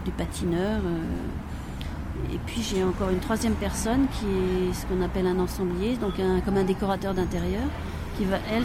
des 0.03 0.11
patineurs. 0.11 0.81
Et 2.33 2.39
puis 2.47 2.63
j'ai 2.63 2.83
encore 2.83 3.11
une 3.11 3.19
troisième 3.19 3.53
personne 3.53 4.07
qui 4.19 4.25
est 4.25 4.73
ce 4.73 4.87
qu'on 4.87 5.03
appelle 5.03 5.27
un 5.27 5.39
ensemblier, 5.39 5.95
donc 5.97 6.13
comme 6.43 6.57
un 6.57 6.63
décorateur 6.63 7.13
d'intérieur, 7.13 7.61
qui 8.17 8.25
va 8.25 8.37
elle, 8.51 8.63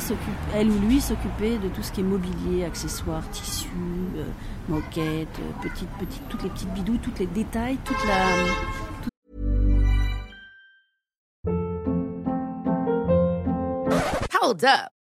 elle 0.54 0.70
ou 0.70 0.78
lui 0.80 1.00
s'occuper 1.00 1.58
de 1.58 1.68
tout 1.68 1.82
ce 1.82 1.92
qui 1.92 2.00
est 2.00 2.04
mobilier, 2.04 2.64
accessoires, 2.64 3.28
tissus, 3.30 3.68
euh, 4.16 4.24
moquettes, 4.68 5.38
euh, 5.38 5.62
petites, 5.62 5.90
petites, 5.98 6.28
toutes 6.28 6.42
les 6.42 6.48
petites 6.48 6.72
bidouilles, 6.72 6.98
tous 6.98 7.12
les 7.18 7.26
détails, 7.26 7.78
toute 7.84 8.02
la. 8.06 8.28
Hold 14.40 14.64
up. 14.64 15.01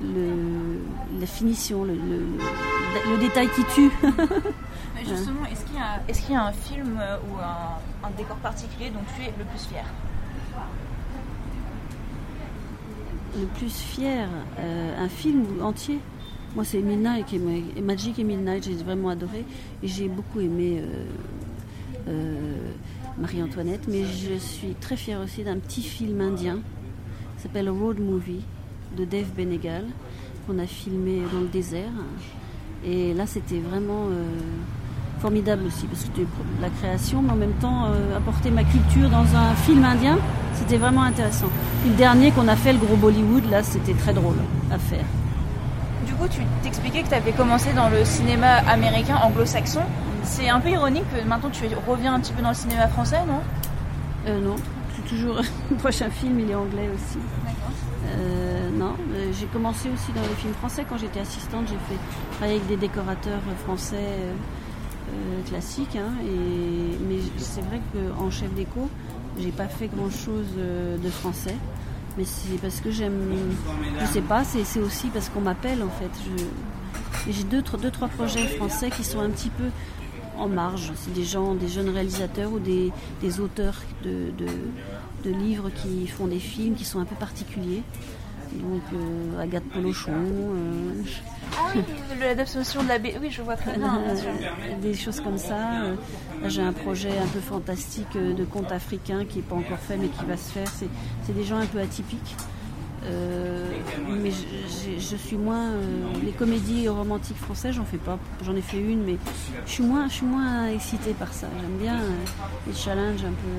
le, 0.00 1.20
la 1.20 1.26
finition, 1.26 1.84
le, 1.84 1.94
le, 1.94 2.22
le, 3.10 3.18
détail 3.18 3.48
qui 3.48 3.64
tue. 3.74 3.90
Justement, 5.06 5.44
est-ce 5.50 5.64
qu'il 5.66 5.76
y, 5.76 6.10
est 6.10 6.26
qu 6.26 6.32
y, 6.32 6.36
a 6.36 6.46
un 6.46 6.52
film 6.52 6.98
euh, 7.00 7.16
ou 7.28 7.38
un, 7.38 8.08
un, 8.08 8.10
décor 8.16 8.36
particulier 8.36 8.90
dont 8.90 9.00
tu 9.16 9.22
es 9.22 9.32
le 9.38 9.44
plus 9.44 9.66
fier? 9.66 9.84
Le 13.38 13.46
plus 13.46 13.72
fier 13.72 14.28
euh, 14.58 15.04
Un 15.04 15.08
film 15.08 15.62
entier? 15.62 16.00
Moi, 16.56 16.64
c'est 16.64 16.80
Midnight, 16.80 17.32
et 17.32 17.80
Magic 17.80 18.18
et 18.18 18.24
Midnight, 18.24 18.64
j'ai 18.64 18.74
vraiment 18.74 19.10
adoré. 19.10 19.44
Et 19.82 19.88
j'ai 19.88 20.08
beaucoup 20.08 20.40
aimé 20.40 20.80
euh, 20.82 21.04
euh, 22.08 22.72
Marie-Antoinette, 23.18 23.86
mais 23.86 24.04
je 24.04 24.34
suis 24.34 24.74
très 24.80 24.96
fière 24.96 25.20
aussi 25.20 25.44
d'un 25.44 25.58
petit 25.58 25.82
film 25.82 26.20
indien 26.20 26.56
qui 27.36 27.42
s'appelle 27.42 27.70
Road 27.70 28.00
Movie 28.00 28.42
de 28.96 29.04
Dave 29.04 29.28
Benegal 29.36 29.84
qu'on 30.46 30.58
a 30.58 30.66
filmé 30.66 31.22
dans 31.32 31.40
le 31.40 31.48
désert. 31.48 31.90
Et 32.84 33.12
là, 33.14 33.26
c'était 33.26 33.58
vraiment 33.58 34.06
euh, 34.10 34.24
formidable 35.20 35.64
aussi 35.66 35.86
parce 35.86 36.02
que 36.04 36.06
c'était 36.14 36.26
la 36.60 36.70
création, 36.70 37.22
mais 37.22 37.32
en 37.32 37.36
même 37.36 37.52
temps 37.60 37.86
euh, 37.86 38.16
apporter 38.16 38.50
ma 38.50 38.64
culture 38.64 39.08
dans 39.10 39.26
un 39.36 39.54
film 39.54 39.84
indien, 39.84 40.18
c'était 40.54 40.78
vraiment 40.78 41.02
intéressant. 41.02 41.46
le 41.86 41.92
dernier 41.94 42.30
qu'on 42.32 42.48
a 42.48 42.56
fait, 42.56 42.72
le 42.72 42.78
gros 42.78 42.96
Bollywood, 42.96 43.48
là, 43.50 43.62
c'était 43.62 43.94
très 43.94 44.12
drôle 44.12 44.36
à 44.72 44.78
faire. 44.78 45.04
Du 46.06 46.14
coup, 46.14 46.26
tu 46.28 46.40
t'expliquais 46.62 47.02
que 47.02 47.08
tu 47.08 47.14
avais 47.14 47.32
commencé 47.32 47.72
dans 47.74 47.88
le 47.88 48.04
cinéma 48.04 48.56
américain 48.68 49.16
anglo-saxon. 49.22 49.80
C'est 50.22 50.48
un 50.48 50.60
peu 50.60 50.70
ironique 50.70 51.04
que 51.14 51.26
maintenant 51.26 51.50
tu 51.50 51.64
reviens 51.86 52.14
un 52.14 52.20
petit 52.20 52.32
peu 52.32 52.42
dans 52.42 52.50
le 52.50 52.54
cinéma 52.54 52.88
français, 52.88 53.20
non? 53.26 53.40
Euh, 54.26 54.40
Non, 54.40 54.56
toujours. 55.08 55.36
le 55.70 55.76
prochain 55.76 56.08
film, 56.10 56.40
il 56.40 56.50
est 56.50 56.54
anglais 56.54 56.88
aussi. 56.94 57.18
Euh, 58.80 58.92
euh, 59.14 59.32
j'ai 59.38 59.46
commencé 59.46 59.88
aussi 59.90 60.12
dans 60.12 60.22
les 60.22 60.34
films 60.36 60.54
français 60.54 60.84
quand 60.88 60.98
j'étais 60.98 61.20
assistante. 61.20 61.66
J'ai 61.68 61.74
fait 61.74 62.00
travailler 62.32 62.56
avec 62.56 62.68
des 62.68 62.76
décorateurs 62.76 63.40
français 63.64 63.96
euh, 63.96 65.42
classiques. 65.48 65.96
Hein, 65.96 66.12
mais 67.08 67.16
c'est 67.38 67.62
vrai 67.62 67.80
qu'en 67.92 68.30
chef 68.30 68.52
déco, 68.54 68.88
j'ai 69.38 69.52
pas 69.52 69.68
fait 69.68 69.88
grand 69.88 70.10
chose 70.10 70.46
de 70.56 71.10
français. 71.10 71.56
Mais 72.18 72.24
c'est 72.24 72.60
parce 72.60 72.80
que 72.80 72.90
j'aime. 72.90 73.20
Je 74.00 74.06
sais 74.06 74.20
pas, 74.20 74.44
c'est 74.44 74.80
aussi 74.80 75.08
parce 75.08 75.28
qu'on 75.28 75.40
m'appelle 75.40 75.82
en 75.82 75.90
fait. 75.90 76.10
J'ai 77.28 77.44
deux, 77.44 77.62
trois 77.62 78.08
projets 78.08 78.46
français 78.46 78.90
qui 78.90 79.04
sont 79.04 79.20
un 79.20 79.30
petit 79.30 79.50
peu 79.50 79.66
en 80.36 80.48
marge. 80.48 80.90
C'est 80.96 81.12
des 81.12 81.24
gens, 81.24 81.54
des 81.54 81.68
jeunes 81.68 81.90
réalisateurs 81.90 82.52
ou 82.52 82.58
des, 82.58 82.90
auteurs 83.40 83.80
de 84.04 85.30
livres 85.30 85.70
qui 85.70 86.08
font 86.08 86.26
des 86.26 86.40
films 86.40 86.74
qui 86.74 86.84
sont 86.84 86.98
un 86.98 87.04
peu 87.04 87.16
particuliers. 87.16 87.82
Donc 88.52 88.82
euh, 88.92 89.40
Agathe 89.40 89.64
Polochon. 89.64 90.12
Euh, 90.12 91.02
ah 91.56 91.72
oui, 91.74 91.82
l'adaptation 92.20 92.82
de 92.82 92.88
la 92.88 92.98
B. 92.98 93.08
Oui, 93.20 93.30
je 93.30 93.42
vois 93.42 93.56
très 93.56 93.76
bien. 93.76 94.02
des 94.82 94.94
choses 94.94 95.20
comme 95.20 95.38
ça. 95.38 95.82
Euh, 95.82 95.94
j'ai 96.46 96.62
un 96.62 96.72
projet 96.72 97.10
un 97.10 97.26
peu 97.26 97.40
fantastique 97.40 98.16
de 98.16 98.44
conte 98.44 98.72
africain 98.72 99.24
qui 99.24 99.36
n'est 99.36 99.44
pas 99.44 99.56
encore 99.56 99.78
fait 99.78 99.96
mais 99.96 100.08
qui 100.08 100.24
va 100.24 100.36
se 100.36 100.50
faire. 100.50 100.68
C'est 100.68 101.34
des 101.34 101.44
gens 101.44 101.58
un 101.58 101.66
peu 101.66 101.80
atypiques. 101.80 102.36
mais 103.02 104.30
je, 104.30 105.16
suis 105.16 105.36
moins 105.36 105.70
les 106.24 106.32
comédies 106.32 106.88
romantiques 106.88 107.38
françaises 107.38 107.74
j'en 107.74 107.84
fais 107.86 107.96
pas 107.96 108.18
j'en 108.44 108.54
ai 108.54 108.60
fait 108.60 108.78
une 108.78 109.04
mais 109.04 109.16
je 109.64 109.70
suis 109.70 109.82
moins 109.82 110.06
je 110.08 110.14
suis 110.16 110.26
moins 110.26 110.66
excitée 110.66 111.14
par 111.14 111.32
ça 111.32 111.48
j'aime 111.60 111.78
bien 111.78 111.98
les 112.66 112.74
challenges 112.74 113.24
un 113.24 113.32
peu 113.42 113.54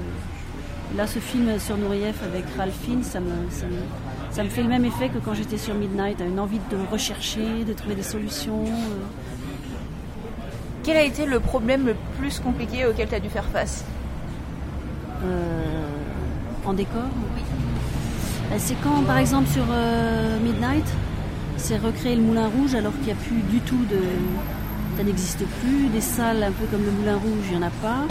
Là, 0.97 1.07
ce 1.07 1.19
film 1.19 1.57
sur 1.57 1.77
Nourieff 1.77 2.21
avec 2.21 2.43
Ralph 2.57 2.73
ça 3.03 3.21
me, 3.21 3.49
ça 3.49 3.65
me, 3.65 3.79
fait 4.31 4.63
le 4.63 4.69
même 4.69 4.85
effet 4.85 5.09
que 5.09 5.17
quand 5.17 5.33
j'étais 5.33 5.57
sur 5.57 5.73
Midnight, 5.75 6.21
une 6.21 6.39
envie 6.39 6.59
de 6.69 6.77
rechercher, 6.91 7.63
de 7.65 7.73
trouver 7.73 7.95
des 7.95 8.03
solutions. 8.03 8.63
Euh. 8.65 9.05
Quel 10.83 10.97
a 10.97 11.03
été 11.03 11.25
le 11.25 11.39
problème 11.39 11.85
le 11.85 11.95
plus 12.17 12.39
compliqué 12.39 12.85
auquel 12.85 13.07
tu 13.07 13.15
as 13.15 13.19
dû 13.19 13.29
faire 13.29 13.45
face? 13.45 13.83
Euh, 15.23 15.85
En 16.65 16.73
décor? 16.73 17.03
Oui. 17.35 17.41
Euh, 18.51 18.55
c'est 18.57 18.75
quand, 18.81 19.03
par 19.03 19.17
exemple, 19.17 19.47
sur 19.49 19.65
Midnight, 20.43 20.85
c'est 21.57 21.77
recréer 21.77 22.15
le 22.15 22.21
Moulin 22.21 22.47
Rouge 22.47 22.73
alors 22.73 22.93
qu'il 22.93 23.05
n'y 23.05 23.11
a 23.11 23.15
plus 23.15 23.41
du 23.51 23.59
tout 23.59 23.83
de. 23.89 23.99
Ça 24.97 25.03
n'existe 25.03 25.45
plus. 25.61 25.87
Des 25.89 26.01
salles 26.01 26.43
un 26.43 26.51
peu 26.51 26.65
comme 26.65 26.83
le 26.83 26.91
Moulin 26.91 27.17
Rouge, 27.17 27.45
il 27.51 27.57
n'y 27.57 27.63
en 27.63 27.67
a 27.67 27.71
pas. 27.81 28.05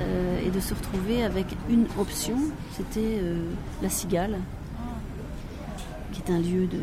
Euh, 0.00 0.46
et 0.46 0.50
de 0.50 0.60
se 0.60 0.74
retrouver 0.74 1.24
avec 1.24 1.46
une 1.68 1.86
option, 1.98 2.36
c'était 2.76 3.20
la 3.82 3.88
Cigale, 3.88 4.38
un 6.30 6.40
lieu 6.40 6.66
de 6.66 6.80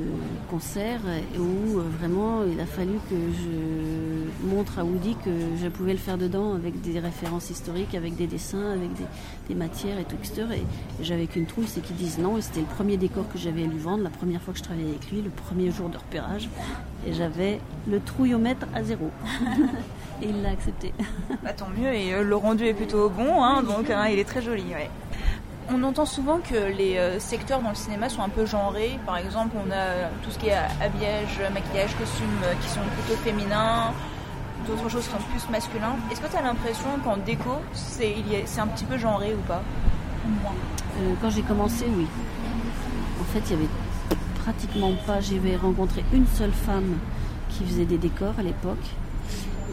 concert 0.49 1.01
où 1.37 1.79
euh, 1.79 1.83
vraiment 1.99 2.43
il 2.43 2.59
a 2.59 2.65
fallu 2.65 2.93
que 3.09 3.15
je 3.15 4.47
montre 4.47 4.79
à 4.79 4.83
Woody 4.83 5.15
que 5.23 5.31
je 5.61 5.67
pouvais 5.67 5.93
le 5.93 5.99
faire 5.99 6.17
dedans 6.17 6.53
avec 6.53 6.81
des 6.81 6.99
références 6.99 7.49
historiques, 7.49 7.95
avec 7.95 8.15
des 8.15 8.27
dessins, 8.27 8.71
avec 8.71 8.89
des, 9.47 9.55
matières 9.55 9.99
et 9.99 10.03
tout. 10.03 10.15
Et, 10.37 11.03
j'avais 11.03 11.27
qu'une 11.27 11.45
trouille, 11.45 11.67
c'est 11.67 11.81
qu'ils 11.81 11.95
disent 11.95 12.19
non. 12.19 12.37
Et 12.37 12.41
c'était 12.41 12.61
le 12.61 12.65
premier 12.65 12.97
décor 12.97 13.25
que 13.31 13.37
j'avais 13.37 13.63
à 13.63 13.67
lui 13.67 13.77
vendre, 13.77 14.03
la 14.03 14.09
première 14.09 14.41
fois 14.41 14.53
que 14.53 14.59
je 14.59 14.63
travaillais 14.63 14.89
avec 14.89 15.11
lui, 15.11 15.21
le 15.21 15.29
premier 15.29 15.71
jour 15.71 15.89
de 15.89 15.97
repérage. 15.97 16.49
Et 17.07 17.13
j'avais 17.13 17.59
le 17.87 17.99
trouillomètre 17.99 18.65
à 18.73 18.83
zéro. 18.83 19.11
Et 20.21 20.29
il 20.29 20.41
l'a 20.41 20.49
accepté. 20.49 20.93
Bah, 21.43 21.51
tant 21.51 21.67
mieux, 21.77 21.93
et 21.93 22.13
euh, 22.13 22.23
le 22.23 22.35
rendu 22.37 22.65
est 22.65 22.73
plutôt 22.73 23.09
bon, 23.09 23.43
hein, 23.43 23.63
donc 23.63 23.89
hein, 23.89 24.07
il 24.07 24.17
est 24.17 24.23
très 24.23 24.41
joli. 24.41 24.63
On 25.71 25.81
entend 25.81 26.05
souvent 26.05 26.37
que 26.37 26.71
les 26.77 26.97
euh, 26.97 27.19
secteurs 27.19 27.61
dans 27.61 27.69
le 27.69 27.75
cinéma 27.75 28.07
sont 28.07 28.21
un 28.21 28.29
peu 28.29 28.45
genrés. 28.45 28.99
Par 29.05 29.17
exemple, 29.17 29.55
on 29.55 29.71
a 29.71 30.09
tout 30.23 30.29
ce 30.29 30.37
qui 30.37 30.47
est 30.47 30.57
habillage, 30.79 31.41
maquillage, 31.53 31.95
costume 31.97 32.27
euh, 32.43 32.53
qui 32.61 32.69
sont 32.69 32.81
plutôt 32.81 33.19
féminins, 33.23 33.91
d'autres 34.67 34.89
choses 34.89 35.05
qui 35.05 35.11
sont 35.11 35.23
plus 35.31 35.49
masculins. 35.49 35.95
Est-ce 36.11 36.21
que 36.21 36.27
tu 36.27 36.37
as 36.37 36.43
l'impression 36.43 36.89
qu'en 37.03 37.17
déco, 37.17 37.55
c'est 37.73 38.15
un 38.59 38.67
petit 38.67 38.85
peu 38.85 38.97
genré 38.97 39.33
ou 39.33 39.41
pas? 39.47 39.63
Quand 41.21 41.29
j'ai 41.29 41.41
commencé, 41.41 41.85
oui. 41.97 42.05
En 43.21 43.23
fait, 43.33 43.41
il 43.47 43.51
y 43.51 43.53
avait 43.55 43.69
pratiquement 44.43 44.91
pas. 45.07 45.19
J'avais 45.19 45.55
rencontré 45.55 46.03
une 46.13 46.27
seule 46.27 46.53
femme 46.53 46.97
qui 47.49 47.65
faisait 47.65 47.85
des 47.85 47.97
décors 47.97 48.33
à 48.37 48.43
l'époque. 48.43 48.85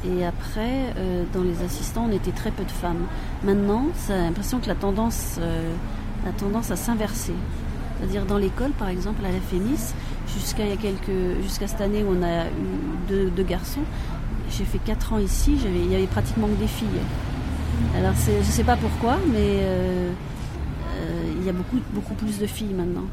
Et 0.05 0.25
après, 0.25 0.93
euh, 0.97 1.25
dans 1.33 1.43
les 1.43 1.63
assistants, 1.63 2.07
on 2.11 2.13
était 2.13 2.33
très 2.33 2.51
peu 2.51 2.65
de 2.65 2.71
femmes. 2.71 3.07
Maintenant, 3.45 3.87
ça 3.95 4.15
a 4.15 4.19
l'impression 4.19 4.59
que 4.59 4.67
la 4.67 4.75
tendance, 4.75 5.37
euh, 5.41 5.73
a 6.29 6.33
tendance 6.33 6.71
à 6.71 6.77
s'inverser. 6.77 7.35
C'est-à-dire 7.99 8.25
dans 8.27 8.39
l'école, 8.39 8.73
par 8.73 8.89
exemple, 8.89 9.25
à 9.25 9.31
la 9.31 9.39
FEMIS, 9.39 9.95
jusqu'à 10.35 10.65
quelques, 10.77 11.41
jusqu'à 11.43 11.69
cette 11.69 11.81
année 11.81 12.03
où 12.03 12.17
on 12.19 12.23
a 12.23 12.47
eu 12.47 13.31
deux, 13.31 13.43
garçons, 13.45 13.83
j'ai 14.51 14.65
fait 14.65 14.79
quatre 14.79 15.13
ans 15.13 15.19
ici, 15.19 15.57
il 15.65 15.91
y 15.91 15.95
avait 15.95 16.07
pratiquement 16.07 16.49
que 16.49 16.61
des 16.61 16.67
filles. 16.67 16.89
Alors 17.97 18.15
je 18.27 18.39
ne 18.39 18.43
sais 18.43 18.65
pas 18.65 18.77
pourquoi, 18.77 19.19
mais 19.29 19.61
euh, 19.63 20.11
il 21.39 21.47
y 21.47 21.49
a 21.49 21.53
beaucoup, 21.53 21.79
beaucoup 21.93 22.15
plus 22.15 22.39
de 22.39 22.47
filles 22.47 22.75
maintenant. 22.75 23.05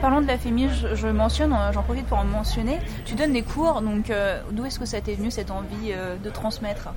Parlons 0.00 0.22
de 0.22 0.26
la 0.26 0.38
FEMI, 0.38 0.68
je, 0.94 1.06
mentionne, 1.08 1.52
euh, 1.52 1.72
j'en 1.72 1.82
profite 1.82 2.06
pour 2.06 2.16
en 2.16 2.24
mentionner. 2.24 2.78
Tu 3.04 3.14
donnes 3.16 3.34
des 3.34 3.42
cours, 3.42 3.82
donc 3.82 4.08
euh, 4.08 4.40
d'où 4.50 4.64
est-ce 4.64 4.78
que 4.78 4.86
ça 4.86 4.98
t'est 5.02 5.12
venu 5.12 5.30
cette 5.30 5.50
envie 5.50 5.92
euh, 5.92 6.16
de 6.16 6.30
transmettre? 6.30 6.94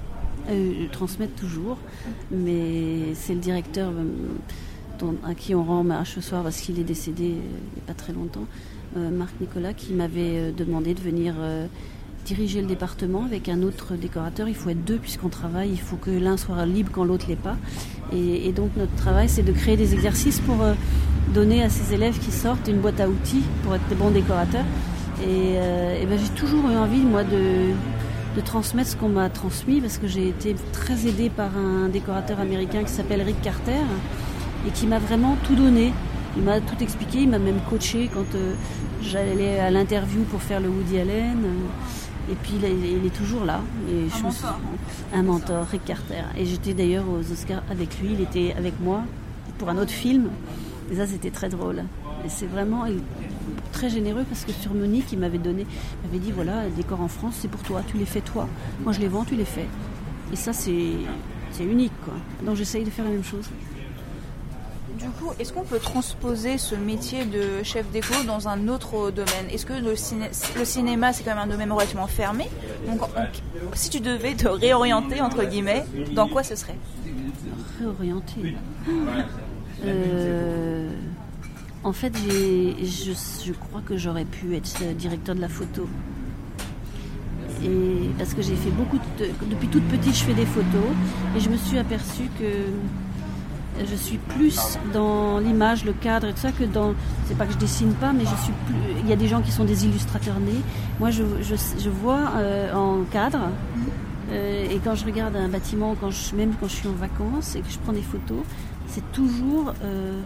Transmettre 0.93 1.35
toujours, 1.35 1.77
mais 2.31 3.13
c'est 3.13 3.33
le 3.33 3.39
directeur 3.39 3.91
à 5.25 5.33
qui 5.35 5.53
on 5.55 5.63
rend 5.63 5.81
hommage 5.81 6.11
ce 6.11 6.21
soir 6.21 6.43
parce 6.43 6.59
qu'il 6.59 6.79
est 6.79 6.83
décédé 6.83 7.23
il 7.23 7.31
n'y 7.35 7.81
a 7.81 7.87
pas 7.87 7.93
très 7.93 8.11
longtemps, 8.11 8.45
Marc 8.95 9.33
Nicolas, 9.39 9.73
qui 9.73 9.93
m'avait 9.93 10.51
demandé 10.51 10.93
de 10.93 10.99
venir 10.99 11.35
diriger 12.25 12.61
le 12.61 12.67
département 12.67 13.23
avec 13.23 13.47
un 13.47 13.61
autre 13.61 13.95
décorateur. 13.95 14.49
Il 14.49 14.55
faut 14.55 14.69
être 14.69 14.83
deux 14.83 14.97
puisqu'on 14.97 15.29
travaille, 15.29 15.69
il 15.69 15.79
faut 15.79 15.95
que 15.95 16.11
l'un 16.11 16.35
soit 16.35 16.65
libre 16.65 16.89
quand 16.91 17.05
l'autre 17.05 17.27
l'est 17.29 17.37
pas. 17.37 17.55
Et, 18.11 18.51
donc 18.51 18.71
notre 18.75 18.95
travail, 18.95 19.29
c'est 19.29 19.43
de 19.43 19.53
créer 19.53 19.77
des 19.77 19.93
exercices 19.93 20.41
pour 20.41 20.57
donner 21.33 21.63
à 21.63 21.69
ces 21.69 21.93
élèves 21.93 22.17
qui 22.19 22.31
sortent 22.31 22.67
une 22.67 22.79
boîte 22.79 22.99
à 22.99 23.09
outils 23.09 23.43
pour 23.63 23.75
être 23.75 23.87
des 23.89 23.95
bons 23.95 24.11
décorateurs. 24.11 24.65
Et, 25.21 25.55
euh, 25.57 26.05
ben, 26.07 26.17
j'ai 26.17 26.29
toujours 26.29 26.69
eu 26.69 26.75
envie, 26.75 27.01
moi, 27.01 27.23
de, 27.23 27.71
transmettre 28.45 28.89
ce 28.89 28.95
qu'on 28.95 29.09
m'a 29.09 29.29
transmis 29.29 29.79
parce 29.79 29.97
que 29.97 30.07
j'ai 30.07 30.27
été 30.27 30.55
très 30.71 31.07
aidée 31.07 31.29
par 31.29 31.55
un 31.57 31.87
décorateur 31.87 32.39
américain 32.39 32.83
qui 32.83 32.91
s'appelle 32.91 33.21
Rick 33.21 33.41
Carter 33.41 33.83
et 34.67 34.71
qui 34.71 34.87
m'a 34.87 34.99
vraiment 34.99 35.37
tout 35.43 35.55
donné. 35.55 35.93
Il 36.35 36.43
m'a 36.43 36.59
tout 36.59 36.81
expliqué, 36.81 37.19
il 37.19 37.29
m'a 37.29 37.37
même 37.37 37.59
coaché 37.69 38.09
quand 38.11 38.35
euh, 38.35 38.53
j'allais 39.01 39.59
à 39.59 39.69
l'interview 39.69 40.23
pour 40.23 40.41
faire 40.41 40.59
le 40.59 40.69
Woody 40.69 40.99
Allen. 40.99 41.37
Et 42.31 42.35
puis 42.35 42.53
il 42.57 43.05
est, 43.05 43.13
toujours 43.13 43.43
là. 43.45 43.61
Et 43.89 44.07
un, 44.17 44.23
mentor. 44.23 44.59
un 45.13 45.23
mentor, 45.23 45.67
Rick 45.71 45.85
Carter. 45.85 46.23
Et 46.37 46.45
j'étais 46.45 46.73
d'ailleurs 46.73 47.05
aux 47.07 47.31
Oscars 47.31 47.63
avec 47.69 47.99
lui, 47.99 48.13
il 48.13 48.21
était 48.21 48.55
avec 48.57 48.73
moi 48.81 49.03
pour 49.57 49.69
un 49.69 49.77
autre 49.77 49.91
film. 49.91 50.29
Et 50.93 50.95
ça, 50.95 51.07
c'était 51.07 51.31
très 51.31 51.49
drôle. 51.49 51.83
Et 52.23 52.29
c'est 52.29 52.45
vraiment 52.45 52.85
très 53.71 53.89
généreux 53.89 54.25
parce 54.29 54.45
que 54.45 54.51
sur 54.51 54.75
Monique, 54.75 55.07
il 55.11 55.17
m'avait 55.17 55.39
donné, 55.39 55.65
il 55.65 56.07
m'avait 56.07 56.23
dit 56.23 56.31
voilà, 56.31 56.65
les 56.65 56.69
décors 56.69 57.01
en 57.01 57.07
France, 57.07 57.33
c'est 57.39 57.47
pour 57.47 57.63
toi, 57.63 57.81
tu 57.87 57.97
les 57.97 58.05
fais 58.05 58.21
toi. 58.21 58.47
Moi, 58.83 58.93
je 58.93 58.99
les 58.99 59.07
vends, 59.07 59.23
tu 59.23 59.35
les 59.35 59.43
fais. 59.43 59.65
Et 60.31 60.35
ça, 60.35 60.53
c'est, 60.53 60.91
c'est 61.51 61.63
unique, 61.63 61.93
quoi. 62.05 62.13
Donc, 62.45 62.57
j'essaye 62.57 62.83
de 62.83 62.91
faire 62.91 63.05
la 63.05 63.11
même 63.11 63.23
chose. 63.23 63.49
Du 64.99 65.09
coup, 65.09 65.31
est-ce 65.39 65.51
qu'on 65.51 65.63
peut 65.63 65.79
transposer 65.79 66.59
ce 66.59 66.75
métier 66.75 67.25
de 67.25 67.63
chef 67.63 67.89
déco 67.89 68.13
dans 68.27 68.47
un 68.47 68.67
autre 68.67 69.09
domaine? 69.09 69.49
Est-ce 69.51 69.65
que 69.65 69.73
le, 69.73 69.95
le 70.59 70.65
cinéma, 70.65 71.11
c'est 71.11 71.23
quand 71.23 71.31
même 71.31 71.43
un 71.43 71.47
domaine 71.47 71.71
relativement 71.71 72.05
fermé? 72.05 72.47
Donc, 72.85 73.01
si 73.73 73.89
tu 73.89 73.99
devais 73.99 74.35
te 74.35 74.47
réorienter, 74.47 75.21
entre 75.21 75.43
guillemets, 75.43 75.85
dans 76.11 76.27
quoi 76.27 76.43
ce 76.43 76.55
serait? 76.55 76.77
Réorienter 77.79 78.55
euh, 79.85 80.89
en 81.83 81.93
fait, 81.93 82.13
je, 82.17 83.51
crois 83.53 83.81
que 83.85 83.97
j'aurais 83.97 84.25
pu 84.25 84.55
être 84.55 84.95
directeur 84.95 85.35
de 85.35 85.41
la 85.41 85.49
photo. 85.49 85.87
Et 87.63 88.09
parce 88.17 88.33
que 88.33 88.41
j'ai 88.41 88.55
fait 88.55 88.71
beaucoup 88.71 88.99
depuis 89.49 89.67
toute 89.67 89.83
petite, 89.83 90.15
je 90.15 90.23
fais 90.23 90.33
des 90.33 90.45
photos 90.45 90.91
et 91.35 91.39
je 91.39 91.49
me 91.49 91.55
suis 91.55 91.77
aperçue 91.77 92.29
que 92.37 92.45
je 93.79 93.95
suis 93.95 94.17
plus 94.17 94.77
dans 94.93 95.39
l'image, 95.39 95.85
le 95.85 95.93
cadre 95.93 96.27
et 96.27 96.33
tout 96.33 96.41
ça 96.41 96.51
que 96.51 96.63
dans. 96.63 96.93
C'est 97.25 97.37
pas 97.37 97.45
que 97.45 97.53
je 97.53 97.57
dessine 97.57 97.93
pas, 97.93 98.13
mais 98.13 98.23
je 98.23 98.43
suis 98.43 98.53
plus. 98.65 98.75
Il 99.01 99.09
y 99.09 99.13
a 99.13 99.15
des 99.15 99.27
gens 99.27 99.41
qui 99.41 99.51
sont 99.51 99.65
des 99.65 99.85
illustrateurs 99.85 100.39
nés. 100.39 100.61
Moi, 100.99 101.09
je, 101.09 101.23
vois 101.89 102.31
euh, 102.37 102.73
en 102.73 103.03
cadre. 103.05 103.49
Euh, 104.31 104.65
et 104.69 104.79
quand 104.83 104.95
je 104.95 105.05
regarde 105.05 105.35
un 105.35 105.49
bâtiment, 105.49 105.95
quand 105.99 106.11
je, 106.11 106.35
même 106.35 106.53
quand 106.59 106.67
je 106.67 106.75
suis 106.75 106.87
en 106.87 106.93
vacances 106.93 107.55
et 107.55 107.61
que 107.61 107.69
je 107.69 107.77
prends 107.79 107.93
des 107.93 108.01
photos, 108.01 108.43
c'est 108.87 109.11
toujours 109.11 109.73
euh, 109.83 110.21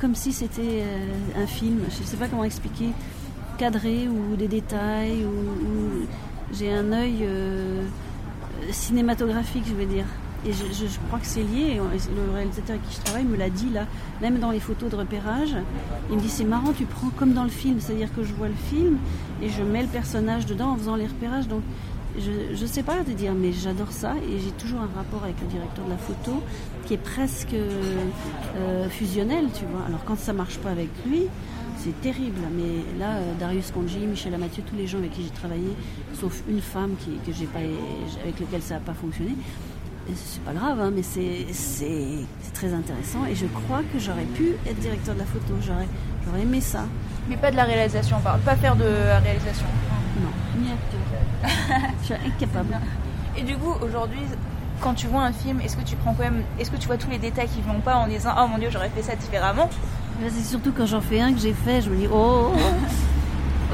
comme 0.00 0.14
si 0.14 0.32
c'était 0.32 0.82
euh, 0.82 1.42
un 1.42 1.46
film. 1.46 1.80
Je 1.90 2.00
ne 2.00 2.06
sais 2.06 2.16
pas 2.16 2.28
comment 2.28 2.44
expliquer, 2.44 2.90
cadré 3.58 4.08
ou 4.08 4.36
des 4.36 4.48
détails. 4.48 5.24
Ou, 5.24 6.06
j'ai 6.52 6.72
un 6.72 6.90
œil 6.92 7.18
euh, 7.22 7.84
cinématographique, 8.70 9.64
je 9.66 9.74
vais 9.74 9.86
dire. 9.86 10.06
Et 10.46 10.52
je, 10.52 10.86
crois 11.08 11.18
que 11.18 11.26
c'est 11.26 11.42
lié. 11.42 11.76
Le 11.76 12.32
réalisateur 12.34 12.76
avec 12.76 12.88
qui 12.88 12.96
je 12.96 13.04
travaille 13.04 13.24
me 13.24 13.36
l'a 13.36 13.50
dit 13.50 13.68
là, 13.68 13.86
même 14.22 14.38
dans 14.38 14.50
les 14.50 14.58
photos 14.58 14.90
de 14.90 14.96
repérage. 14.96 15.54
Il 16.10 16.16
me 16.16 16.20
dit 16.20 16.30
c'est 16.30 16.44
marrant, 16.44 16.72
tu 16.72 16.86
prends 16.86 17.10
comme 17.10 17.34
dans 17.34 17.44
le 17.44 17.50
film, 17.50 17.78
c'est-à-dire 17.78 18.08
que 18.14 18.24
je 18.24 18.32
vois 18.32 18.48
le 18.48 18.54
film 18.54 18.96
et 19.42 19.50
je 19.50 19.62
mets 19.62 19.82
le 19.82 19.88
personnage 19.88 20.46
dedans 20.46 20.70
en 20.70 20.76
faisant 20.76 20.96
les 20.96 21.06
repérages. 21.06 21.46
Donc 21.46 21.62
je 22.18 22.62
ne 22.62 22.66
sais 22.66 22.82
pas 22.82 22.96
te 23.04 23.10
dire, 23.10 23.32
mais 23.34 23.52
j'adore 23.52 23.92
ça 23.92 24.14
et 24.16 24.38
j'ai 24.38 24.50
toujours 24.52 24.80
un 24.80 24.90
rapport 24.96 25.22
avec 25.24 25.40
le 25.40 25.46
directeur 25.46 25.84
de 25.84 25.90
la 25.90 25.96
photo 25.96 26.42
qui 26.86 26.94
est 26.94 27.02
presque 27.02 27.54
euh, 27.54 28.88
fusionnel, 28.88 29.46
tu 29.54 29.64
vois. 29.66 29.86
Alors 29.86 30.04
quand 30.04 30.18
ça 30.18 30.32
marche 30.32 30.58
pas 30.58 30.70
avec 30.70 30.88
lui, 31.06 31.24
c'est 31.78 31.98
terrible. 32.00 32.40
Mais 32.56 32.98
là, 32.98 33.16
euh, 33.16 33.34
Darius 33.38 33.70
Conji, 33.70 33.98
Michel 34.00 34.34
Amathieu, 34.34 34.62
tous 34.68 34.76
les 34.76 34.86
gens 34.86 34.98
avec 34.98 35.12
qui 35.12 35.22
j'ai 35.22 35.30
travaillé, 35.30 35.70
sauf 36.14 36.42
une 36.48 36.60
femme 36.60 36.94
que 37.26 37.32
j'ai 37.32 37.46
pas, 37.46 37.60
avec 37.60 38.40
laquelle 38.40 38.62
ça 38.62 38.74
n'a 38.74 38.80
pas 38.80 38.94
fonctionné, 38.94 39.32
c'est 40.14 40.42
pas 40.42 40.52
grave, 40.52 40.80
hein, 40.80 40.90
mais 40.94 41.02
c'est 41.02 41.46
très 42.54 42.72
intéressant 42.72 43.24
et 43.26 43.34
je 43.34 43.46
crois 43.46 43.82
que 43.92 43.98
j'aurais 43.98 44.24
pu 44.24 44.54
être 44.66 44.78
directeur 44.80 45.14
de 45.14 45.20
la 45.20 45.26
photo, 45.26 45.54
j'aurais 45.60 46.42
aimé 46.42 46.60
ça. 46.60 46.84
Mais 47.28 47.36
pas 47.36 47.50
de 47.50 47.56
la 47.56 47.64
réalisation, 47.64 48.16
pas 48.20 48.56
faire 48.56 48.74
de 48.76 48.84
la 48.84 49.20
réalisation. 49.20 49.66
Je 52.00 52.06
suis 52.06 52.14
incapable. 52.14 52.76
Et 53.36 53.42
du 53.42 53.56
coup, 53.56 53.74
aujourd'hui, 53.82 54.20
quand 54.80 54.94
tu 54.94 55.06
vois 55.06 55.22
un 55.22 55.32
film, 55.32 55.60
est-ce 55.60 55.76
que 55.76 55.82
tu 55.82 55.96
prends 55.96 56.14
quand 56.14 56.24
même, 56.24 56.42
est-ce 56.58 56.70
que 56.70 56.76
tu 56.76 56.86
vois 56.86 56.96
tous 56.96 57.10
les 57.10 57.18
détails 57.18 57.48
qui 57.48 57.60
vont 57.60 57.80
pas 57.80 57.96
en 57.96 58.08
disant 58.08 58.30
oh 58.38 58.46
mon 58.48 58.58
dieu 58.58 58.68
j'aurais 58.70 58.88
fait 58.88 59.02
ça 59.02 59.14
différemment 59.14 59.68
C'est 60.28 60.44
surtout 60.44 60.72
quand 60.76 60.86
j'en 60.86 61.00
fais 61.00 61.20
un 61.20 61.32
que 61.32 61.40
j'ai 61.40 61.52
fait, 61.52 61.82
je 61.82 61.90
me 61.90 61.96
dis 61.96 62.08
oh. 62.12 62.52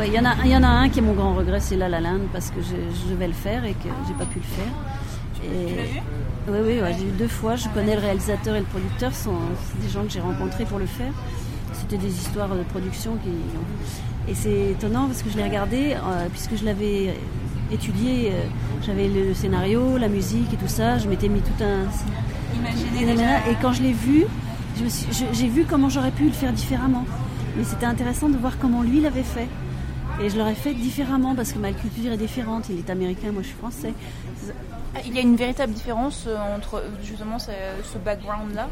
Il 0.05 0.13
y, 0.13 0.21
en 0.21 0.27
a, 0.27 0.35
y 0.45 0.55
en 0.55 0.63
a 0.63 0.69
un 0.69 0.91
qui 0.91 0.99
est 0.99 1.03
mon 1.03 1.15
grand 1.15 1.35
regret, 1.35 1.59
c'est 1.59 1.77
La 1.77 1.89
La 1.89 2.03
Land 2.03 2.21
parce 2.31 2.51
que 2.51 2.61
je, 2.61 3.15
vais 3.15 3.29
le 3.29 3.33
faire 3.33 3.65
et 3.65 3.73
que 3.73 3.89
j'ai 4.07 4.13
pas 4.13 4.27
pu 4.27 4.41
le 4.41 4.45
faire. 4.45 4.73
Et... 5.43 6.03
Oui, 6.49 6.59
oui, 6.63 6.81
j'ai 6.99 7.07
eu 7.07 7.13
deux 7.13 7.29
fois. 7.29 7.57
Je 7.57 7.67
connais 7.71 7.95
le 7.95 8.03
réalisateur 8.03 8.57
et 8.57 8.61
le 8.61 8.67
producteur, 8.67 9.13
c'est 9.15 9.31
des 9.81 9.89
gens 9.89 10.03
que 10.03 10.11
j'ai 10.11 10.21
rencontrés 10.21 10.67
pour 10.67 10.79
le 10.79 10.85
faire. 10.87 11.13
C'était 11.73 11.97
des 11.97 12.15
histoires 12.15 12.51
de 12.55 12.63
production 12.65 13.17
qui. 13.23 13.31
Et 14.31 14.35
c'est 14.35 14.73
étonnant 14.73 15.07
parce 15.07 15.23
que 15.23 15.31
je 15.31 15.37
l'ai 15.39 15.45
regardé, 15.45 15.95
euh, 15.95 16.29
puisque 16.31 16.57
je 16.57 16.65
l'avais 16.65 17.15
étudié, 17.73 18.31
euh, 18.33 18.45
j'avais 18.85 19.09
le 19.09 19.35
scénario, 19.35 19.99
la 19.99 20.09
musique 20.09 20.53
et 20.53 20.57
tout 20.57 20.69
ça, 20.69 20.99
je 20.99 21.09
m'étais 21.09 21.29
mis 21.29 21.41
tout 21.41 21.63
un. 21.63 21.87
Imaginez 22.59 23.13
Et 23.51 23.57
quand 23.61 23.73
je 23.73 23.83
l'ai 23.83 23.93
vu, 23.93 24.25
j'ai 25.33 25.49
vu 25.49 25.65
comment 25.65 25.89
j'aurais 25.89 26.11
pu 26.11 26.25
le 26.25 26.33
faire 26.33 26.53
différemment. 26.53 27.05
Mais 27.57 27.65
c'était 27.65 27.87
intéressant 27.87 28.29
de 28.29 28.37
voir 28.37 28.59
comment 28.59 28.83
lui 28.83 29.01
l'avait 29.01 29.23
fait. 29.23 29.49
Et 30.23 30.31
je 30.31 30.39
l'aurais 30.39 30.55
fait 30.55 30.75
différemment 30.75 31.35
parce 31.35 31.53
que 31.53 31.59
ma 31.59 31.73
culture 31.73 32.13
est 32.13 32.17
différente. 32.17 32.69
Il 32.71 32.79
est 32.79 32.91
américain, 32.91 33.33
moi 33.33 33.43
je 33.43 33.49
suis 33.49 33.57
français. 33.57 33.93
Il 35.05 35.15
y 35.15 35.19
a 35.19 35.23
une 35.23 35.37
véritable 35.37 35.75
différence 35.75 36.25
euh, 36.27 36.37
entre 36.57 36.83
justement 37.03 37.39
ce 37.39 37.99
background-là? 38.03 38.69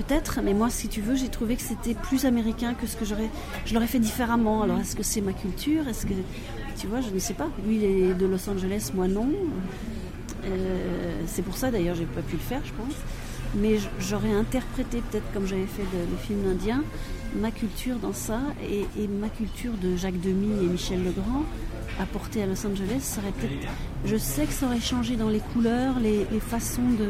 Peut-être, 0.00 0.40
mais 0.42 0.54
moi, 0.54 0.70
si 0.70 0.88
tu 0.88 1.02
veux, 1.02 1.14
j'ai 1.14 1.28
trouvé 1.28 1.56
que 1.56 1.62
c'était 1.62 1.92
plus 1.92 2.24
américain 2.24 2.72
que 2.72 2.86
ce 2.86 2.96
que 2.96 3.04
j'aurais. 3.04 3.28
Je 3.66 3.74
l'aurais 3.74 3.86
fait 3.86 3.98
différemment. 3.98 4.62
Alors, 4.62 4.78
est-ce 4.78 4.96
que 4.96 5.02
c'est 5.02 5.20
ma 5.20 5.34
culture? 5.34 5.86
Est-ce 5.88 6.06
que. 6.06 6.14
Tu 6.80 6.86
vois, 6.86 7.00
je 7.02 7.10
ne 7.10 7.18
sais 7.18 7.34
pas. 7.34 7.48
Lui, 7.66 7.76
il 7.76 7.84
est 7.84 8.14
de 8.14 8.26
Los 8.26 8.48
Angeles, 8.48 8.90
moi 8.94 9.06
non. 9.06 9.28
Euh, 10.44 11.20
c'est 11.26 11.42
pour 11.42 11.56
ça, 11.56 11.70
d'ailleurs, 11.70 11.94
j'ai 11.94 12.06
pas 12.06 12.22
pu 12.22 12.36
le 12.36 12.42
faire, 12.42 12.62
je 12.64 12.72
pense. 12.72 12.94
Mais 13.54 13.76
j'aurais 13.98 14.32
interprété, 14.32 15.02
peut-être 15.10 15.30
comme 15.34 15.46
j'avais 15.46 15.66
fait 15.66 15.82
le, 15.82 16.16
film 16.16 16.48
indien, 16.48 16.82
ma 17.36 17.50
culture 17.50 17.96
dans 17.96 18.14
ça 18.14 18.40
et, 18.62 19.08
ma 19.08 19.28
culture 19.28 19.72
de 19.82 19.96
Jacques 19.96 20.20
Demy 20.20 20.64
et 20.64 20.68
Michel 20.68 21.04
Legrand 21.04 21.44
apportée 22.00 22.42
à 22.42 22.46
Los 22.46 22.64
Angeles, 22.64 23.00
ça 23.00 23.20
aurait 23.20 23.32
peut-être. 23.32 23.68
Je 24.06 24.16
sais 24.16 24.46
que 24.46 24.52
ça 24.52 24.66
aurait 24.66 24.80
changé 24.80 25.16
dans 25.16 25.28
les 25.28 25.40
couleurs, 25.40 25.98
les 26.00 26.40
façons 26.40 26.88
de 26.98 27.08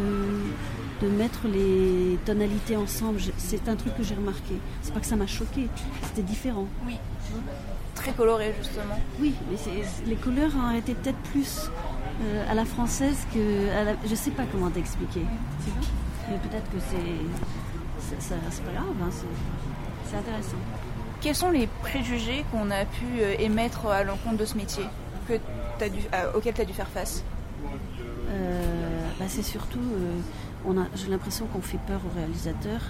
de 1.03 1.09
mettre 1.09 1.47
les 1.49 2.19
tonalités 2.27 2.77
ensemble. 2.77 3.21
C'est 3.39 3.69
un 3.69 3.77
truc 3.77 3.97
que 3.97 4.03
j'ai 4.03 4.15
remarqué. 4.15 4.55
C'est 4.83 4.93
pas 4.93 5.01
que 5.01 5.07
ça 5.07 5.17
m'a 5.17 5.27
choqué, 5.27 5.69
c'était 6.03 6.23
différent. 6.23 6.67
Oui, 6.87 6.97
très 8.01 8.13
coloré 8.13 8.55
justement. 8.59 8.99
Oui, 9.21 9.35
mais 9.51 9.57
les 10.07 10.17
couleurs 10.17 10.53
ont 10.57 10.75
été 10.77 10.95
peut-être 10.95 11.19
plus 11.33 11.71
euh, 12.23 12.51
à 12.51 12.55
la 12.55 12.65
française 12.65 13.27
que. 13.33 13.71
À 13.79 13.85
la, 13.85 13.93
je 14.05 14.15
sais 14.15 14.31
pas 14.31 14.45
comment 14.51 14.71
t'expliquer. 14.71 15.25
Mais 16.29 16.39
peut-être 16.39 16.71
que 16.71 16.79
c'est. 16.91 18.17
C'est 18.19 18.65
pas 18.65 18.73
grave, 18.73 18.87
hein, 19.03 19.11
c'est 20.07 20.17
intéressant. 20.17 20.57
Quels 21.21 21.35
sont 21.35 21.51
les 21.51 21.67
préjugés 21.67 22.45
qu'on 22.51 22.71
a 22.71 22.85
pu 22.85 23.05
euh, 23.21 23.35
émettre 23.39 23.87
à 23.87 24.03
l'encontre 24.03 24.39
de 24.39 24.45
ce 24.45 24.57
métier 24.57 24.85
que 25.29 25.35
as 25.81 25.89
dû, 25.89 26.01
euh, 26.15 26.33
auxquels 26.35 26.55
tu 26.55 26.63
as 26.63 26.65
dû 26.65 26.73
faire 26.73 26.89
face? 26.89 27.23
Bah, 29.19 29.27
C'est 29.29 29.43
surtout, 29.43 29.81
j'ai 30.95 31.09
l'impression 31.09 31.47
qu'on 31.47 31.61
fait 31.61 31.79
peur 31.87 32.01
aux 32.07 32.19
réalisateurs, 32.19 32.81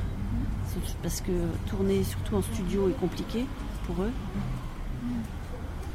parce 1.02 1.20
que 1.20 1.32
tourner 1.68 2.04
surtout 2.04 2.36
en 2.36 2.42
studio 2.42 2.88
est 2.88 3.00
compliqué 3.00 3.46
pour 3.86 4.04
eux, 4.04 4.12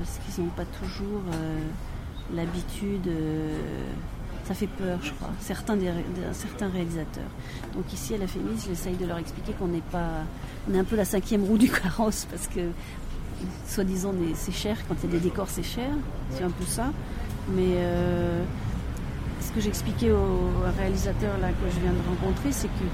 parce 0.05 0.19
qu'ils 0.35 0.43
n'ont 0.43 0.51
pas 0.51 0.65
toujours 0.65 1.21
l'habitude 2.33 3.09
ça 4.45 4.53
fait 4.53 4.67
peur, 4.67 4.99
je 5.01 5.11
crois, 5.11 5.31
certains, 5.39 5.75
réalisateurs. 5.75 7.23
Donc 7.73 7.91
ici, 7.91 8.13
à 8.13 8.17
la 8.17 8.27
Fémis, 8.27 8.63
j'essaye 8.67 8.95
de 8.95 9.05
leur 9.05 9.17
expliquer 9.17 9.53
qu'on 9.53 9.67
n'est 9.67 9.81
pas... 9.91 10.23
On 10.69 10.75
est 10.75 10.79
un 10.79 10.83
peu 10.83 10.95
la 10.95 11.05
cinquième 11.05 11.43
roue 11.43 11.57
du 11.57 11.69
carrosse, 11.69 12.27
parce 12.29 12.47
que, 12.47 12.61
soi-disant, 13.67 14.13
c'est 14.35 14.53
cher, 14.53 14.77
quand 14.87 14.95
il 15.03 15.09
y 15.09 15.13
a 15.13 15.17
des 15.17 15.23
décors, 15.23 15.49
c'est 15.49 15.63
cher, 15.63 15.89
c'est 16.31 16.43
un 16.43 16.51
peu 16.51 16.65
ça. 16.65 16.91
Mais 17.55 17.73
euh, 17.77 18.43
ce 19.41 19.51
que 19.51 19.61
j'expliquais 19.61 20.11
au 20.11 20.51
réalisateur 20.77 21.37
là, 21.39 21.49
que 21.49 21.71
je 21.73 21.79
viens 21.79 21.93
de 21.93 22.07
rencontrer, 22.07 22.51
c'est 22.51 22.67
que 22.67 22.85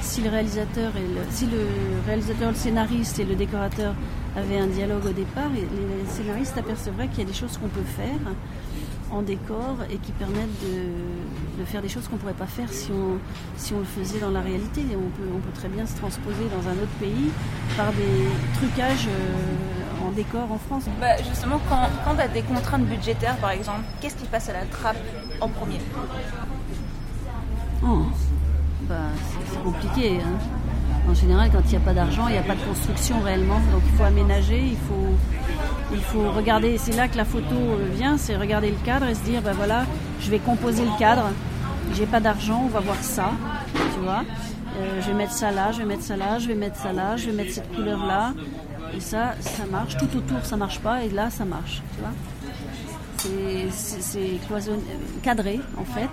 si 0.00 0.20
le 0.20 0.30
réalisateur 0.30 0.92
si 1.30 1.46
le 1.46 1.64
réalisateur, 2.06 2.50
le 2.50 2.56
scénariste 2.56 3.20
et 3.20 3.24
le 3.24 3.36
décorateur 3.36 3.94
avaient 4.36 4.58
un 4.58 4.66
dialogue 4.66 5.06
au 5.06 5.12
départ, 5.12 5.50
les 5.52 6.10
scénaristes 6.10 6.56
apercevraient 6.56 7.08
qu'il 7.08 7.20
y 7.20 7.22
a 7.22 7.26
des 7.26 7.34
choses 7.34 7.58
qu'on 7.58 7.68
peut 7.68 7.82
faire 7.82 8.18
en 9.12 9.22
décor 9.22 9.76
et 9.90 9.98
qui 9.98 10.12
permettent 10.12 10.60
de, 10.62 11.64
faire 11.64 11.82
des 11.82 11.88
choses 11.88 12.08
qu'on 12.08 12.16
ne 12.16 12.20
pourrait 12.20 12.32
pas 12.32 12.46
faire 12.46 12.68
si 12.70 12.90
on, 12.90 13.18
si 13.56 13.72
on 13.72 13.78
le 13.78 13.84
faisait 13.84 14.18
dans 14.18 14.30
la 14.30 14.40
réalité. 14.40 14.82
on 14.90 15.10
peut, 15.10 15.28
on 15.32 15.38
peut 15.38 15.52
très 15.54 15.68
bien 15.68 15.86
se 15.86 15.96
transposer 15.96 16.44
dans 16.50 16.68
un 16.68 16.72
autre 16.72 16.96
pays 16.98 17.30
par 17.76 17.92
des 17.92 18.26
trucages 18.54 19.06
euh, 19.06 20.06
en 20.06 20.10
décor 20.10 20.50
en 20.50 20.58
France. 20.58 20.84
Bah 21.00 21.16
justement, 21.18 21.60
quand, 21.68 21.88
quand 22.04 22.14
tu 22.16 22.20
as 22.20 22.28
des 22.28 22.42
contraintes 22.42 22.84
budgétaires 22.84 23.36
par 23.36 23.50
exemple, 23.50 23.82
qu'est-ce 24.00 24.16
qui 24.16 24.26
passe 24.26 24.48
à 24.48 24.54
la 24.54 24.64
trappe 24.64 24.96
en 25.40 25.48
premier? 25.48 25.80
Oh, 27.84 28.02
bah, 28.88 28.94
C'est 29.50 29.62
compliqué. 29.62 30.20
Hein. 30.20 30.38
En 31.08 31.14
général, 31.14 31.50
quand 31.52 31.60
il 31.64 31.70
n'y 31.70 31.76
a 31.76 31.80
pas 31.80 31.94
d'argent, 31.94 32.28
il 32.28 32.32
n'y 32.32 32.38
a 32.38 32.42
pas 32.42 32.54
de 32.54 32.60
construction 32.60 33.20
réellement. 33.20 33.60
Donc 33.72 33.82
il 33.84 33.96
faut 33.96 34.04
aménager, 34.04 34.60
il 34.60 34.76
faut, 34.76 35.14
il 35.92 36.00
faut 36.00 36.30
regarder. 36.30 36.78
C'est 36.78 36.96
là 36.96 37.08
que 37.08 37.16
la 37.16 37.24
photo 37.24 37.54
euh, 37.54 37.88
vient, 37.94 38.16
c'est 38.16 38.36
regarder 38.36 38.70
le 38.70 38.76
cadre 38.84 39.06
et 39.06 39.14
se 39.14 39.22
dire, 39.22 39.42
ben 39.42 39.52
voilà, 39.52 39.84
je 40.20 40.30
vais 40.30 40.38
composer 40.38 40.84
le 40.84 40.98
cadre. 40.98 41.30
J'ai 41.94 42.06
pas 42.06 42.20
d'argent, 42.20 42.62
on 42.64 42.68
va 42.68 42.80
voir 42.80 42.96
ça, 43.02 43.30
tu 43.74 44.00
vois. 44.00 44.22
Euh, 44.78 45.00
je 45.02 45.08
vais 45.08 45.14
mettre 45.14 45.32
ça 45.32 45.50
là, 45.50 45.72
je 45.72 45.78
vais 45.78 45.84
mettre 45.84 46.02
ça 46.04 46.16
là, 46.16 46.38
je 46.38 46.48
vais 46.48 46.54
mettre 46.54 46.76
ça 46.76 46.92
là, 46.92 47.16
je 47.16 47.26
vais 47.26 47.32
mettre 47.32 47.52
cette 47.52 47.74
couleur 47.74 48.06
là. 48.06 48.32
Et 48.96 49.00
ça, 49.00 49.34
ça 49.40 49.64
marche. 49.70 49.96
Tout 49.96 50.16
autour, 50.16 50.44
ça 50.44 50.56
marche 50.56 50.78
pas, 50.78 51.02
et 51.02 51.10
là, 51.10 51.30
ça 51.30 51.44
marche, 51.44 51.82
tu 51.94 52.00
vois. 52.00 52.12
C'est 53.18 54.40
cadré, 55.22 55.60
en 55.78 55.84
fait 55.84 56.10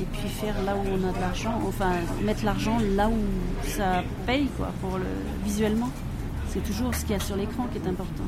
et 0.00 0.04
puis 0.12 0.28
faire 0.28 0.62
là 0.62 0.74
où 0.74 0.80
on 0.80 1.08
a 1.08 1.12
de 1.12 1.20
l'argent, 1.20 1.60
enfin 1.66 1.92
mettre 2.22 2.44
l'argent 2.44 2.78
là 2.96 3.08
où 3.08 3.18
ça 3.68 4.02
paye 4.26 4.48
quoi, 4.56 4.68
pour 4.80 4.98
le 4.98 5.06
visuellement. 5.44 5.90
C'est 6.48 6.64
toujours 6.64 6.92
ce 6.94 7.02
qu'il 7.02 7.12
y 7.12 7.14
a 7.14 7.20
sur 7.20 7.36
l'écran 7.36 7.68
qui 7.70 7.78
est 7.78 7.88
important. 7.88 8.24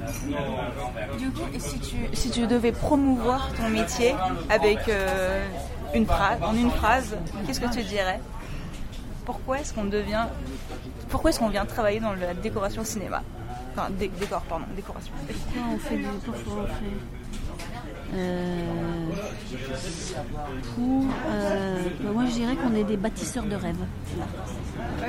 Du 1.19 1.31
coup, 1.31 1.43
et 1.53 1.59
si 1.59 1.81
tu, 1.81 1.97
si 2.13 2.31
tu 2.31 2.47
devais 2.47 2.71
promouvoir 2.71 3.49
ton 3.55 3.69
métier 3.69 4.15
avec 4.49 4.89
euh, 4.89 5.45
une 5.93 6.07
phrase, 6.07 6.39
en 6.41 6.55
une 6.55 6.71
phrase, 6.71 7.17
qu'est-ce 7.45 7.61
que 7.61 7.73
tu 7.73 7.83
dirais? 7.83 8.21
Pourquoi 9.25 9.59
est-ce 9.61 9.75
qu'on 9.75 9.87
devient, 9.87 10.27
pourquoi 11.09 11.31
est-ce 11.31 11.41
qu'on 11.41 11.49
vient 11.49 11.67
travailler 11.67 11.99
dans 11.99 12.13
la 12.13 12.35
décoration 12.35 12.85
cinéma? 12.85 13.23
Enfin, 13.73 13.89
décor, 13.99 14.43
pardon, 14.43 14.67
décoration. 14.77 15.13
Pourquoi 15.27 15.63
on 15.75 15.79
fait, 15.79 15.99
pourquoi 16.25 16.63
on 16.63 16.67
fait 16.67 17.22
euh, 18.15 19.11
euh, 21.27 21.79
moi 22.13 22.25
je 22.27 22.33
dirais 22.33 22.57
qu'on 22.57 22.75
est 22.75 22.85
des 22.85 22.97
bâtisseurs 22.97 23.45
de 23.45 23.57
rêves. 23.57 23.77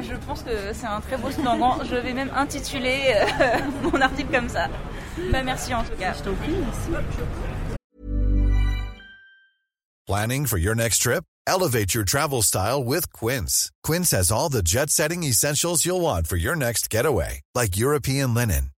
je 0.01 0.15
pense 0.25 0.43
que 0.43 0.73
c'est 0.73 0.85
un 0.85 1.01
très 1.01 1.17
beau 1.17 1.31
slogan. 1.31 1.79
je 1.89 1.95
vais 1.95 2.13
même 2.13 2.31
intituler 2.35 3.13
euh, 3.15 3.57
mon 3.83 4.01
article 4.01 4.31
comme 4.31 4.49
ça. 4.49 4.67
Bah, 5.31 5.43
merci 5.43 5.73
en 5.73 5.83
tout 5.83 5.95
cas. 5.99 6.13
Je 6.13 6.23
t'en 6.23 6.33
prie, 6.33 6.53
merci. 6.53 7.05
Planning 10.05 10.45
for 10.45 10.57
your 10.57 10.75
next 10.75 10.99
trip? 11.01 11.23
Elevate 11.47 11.93
your 11.93 12.03
travel 12.03 12.41
style 12.41 12.83
with 12.83 13.11
Quince. 13.13 13.69
Quince 13.83 14.11
has 14.11 14.31
all 14.31 14.49
the 14.49 14.61
jet-setting 14.61 15.23
essentials 15.23 15.85
you'll 15.85 16.01
want 16.01 16.27
for 16.27 16.37
your 16.37 16.55
next 16.55 16.89
getaway, 16.89 17.41
like 17.55 17.77
European 17.77 18.33
linen 18.33 18.72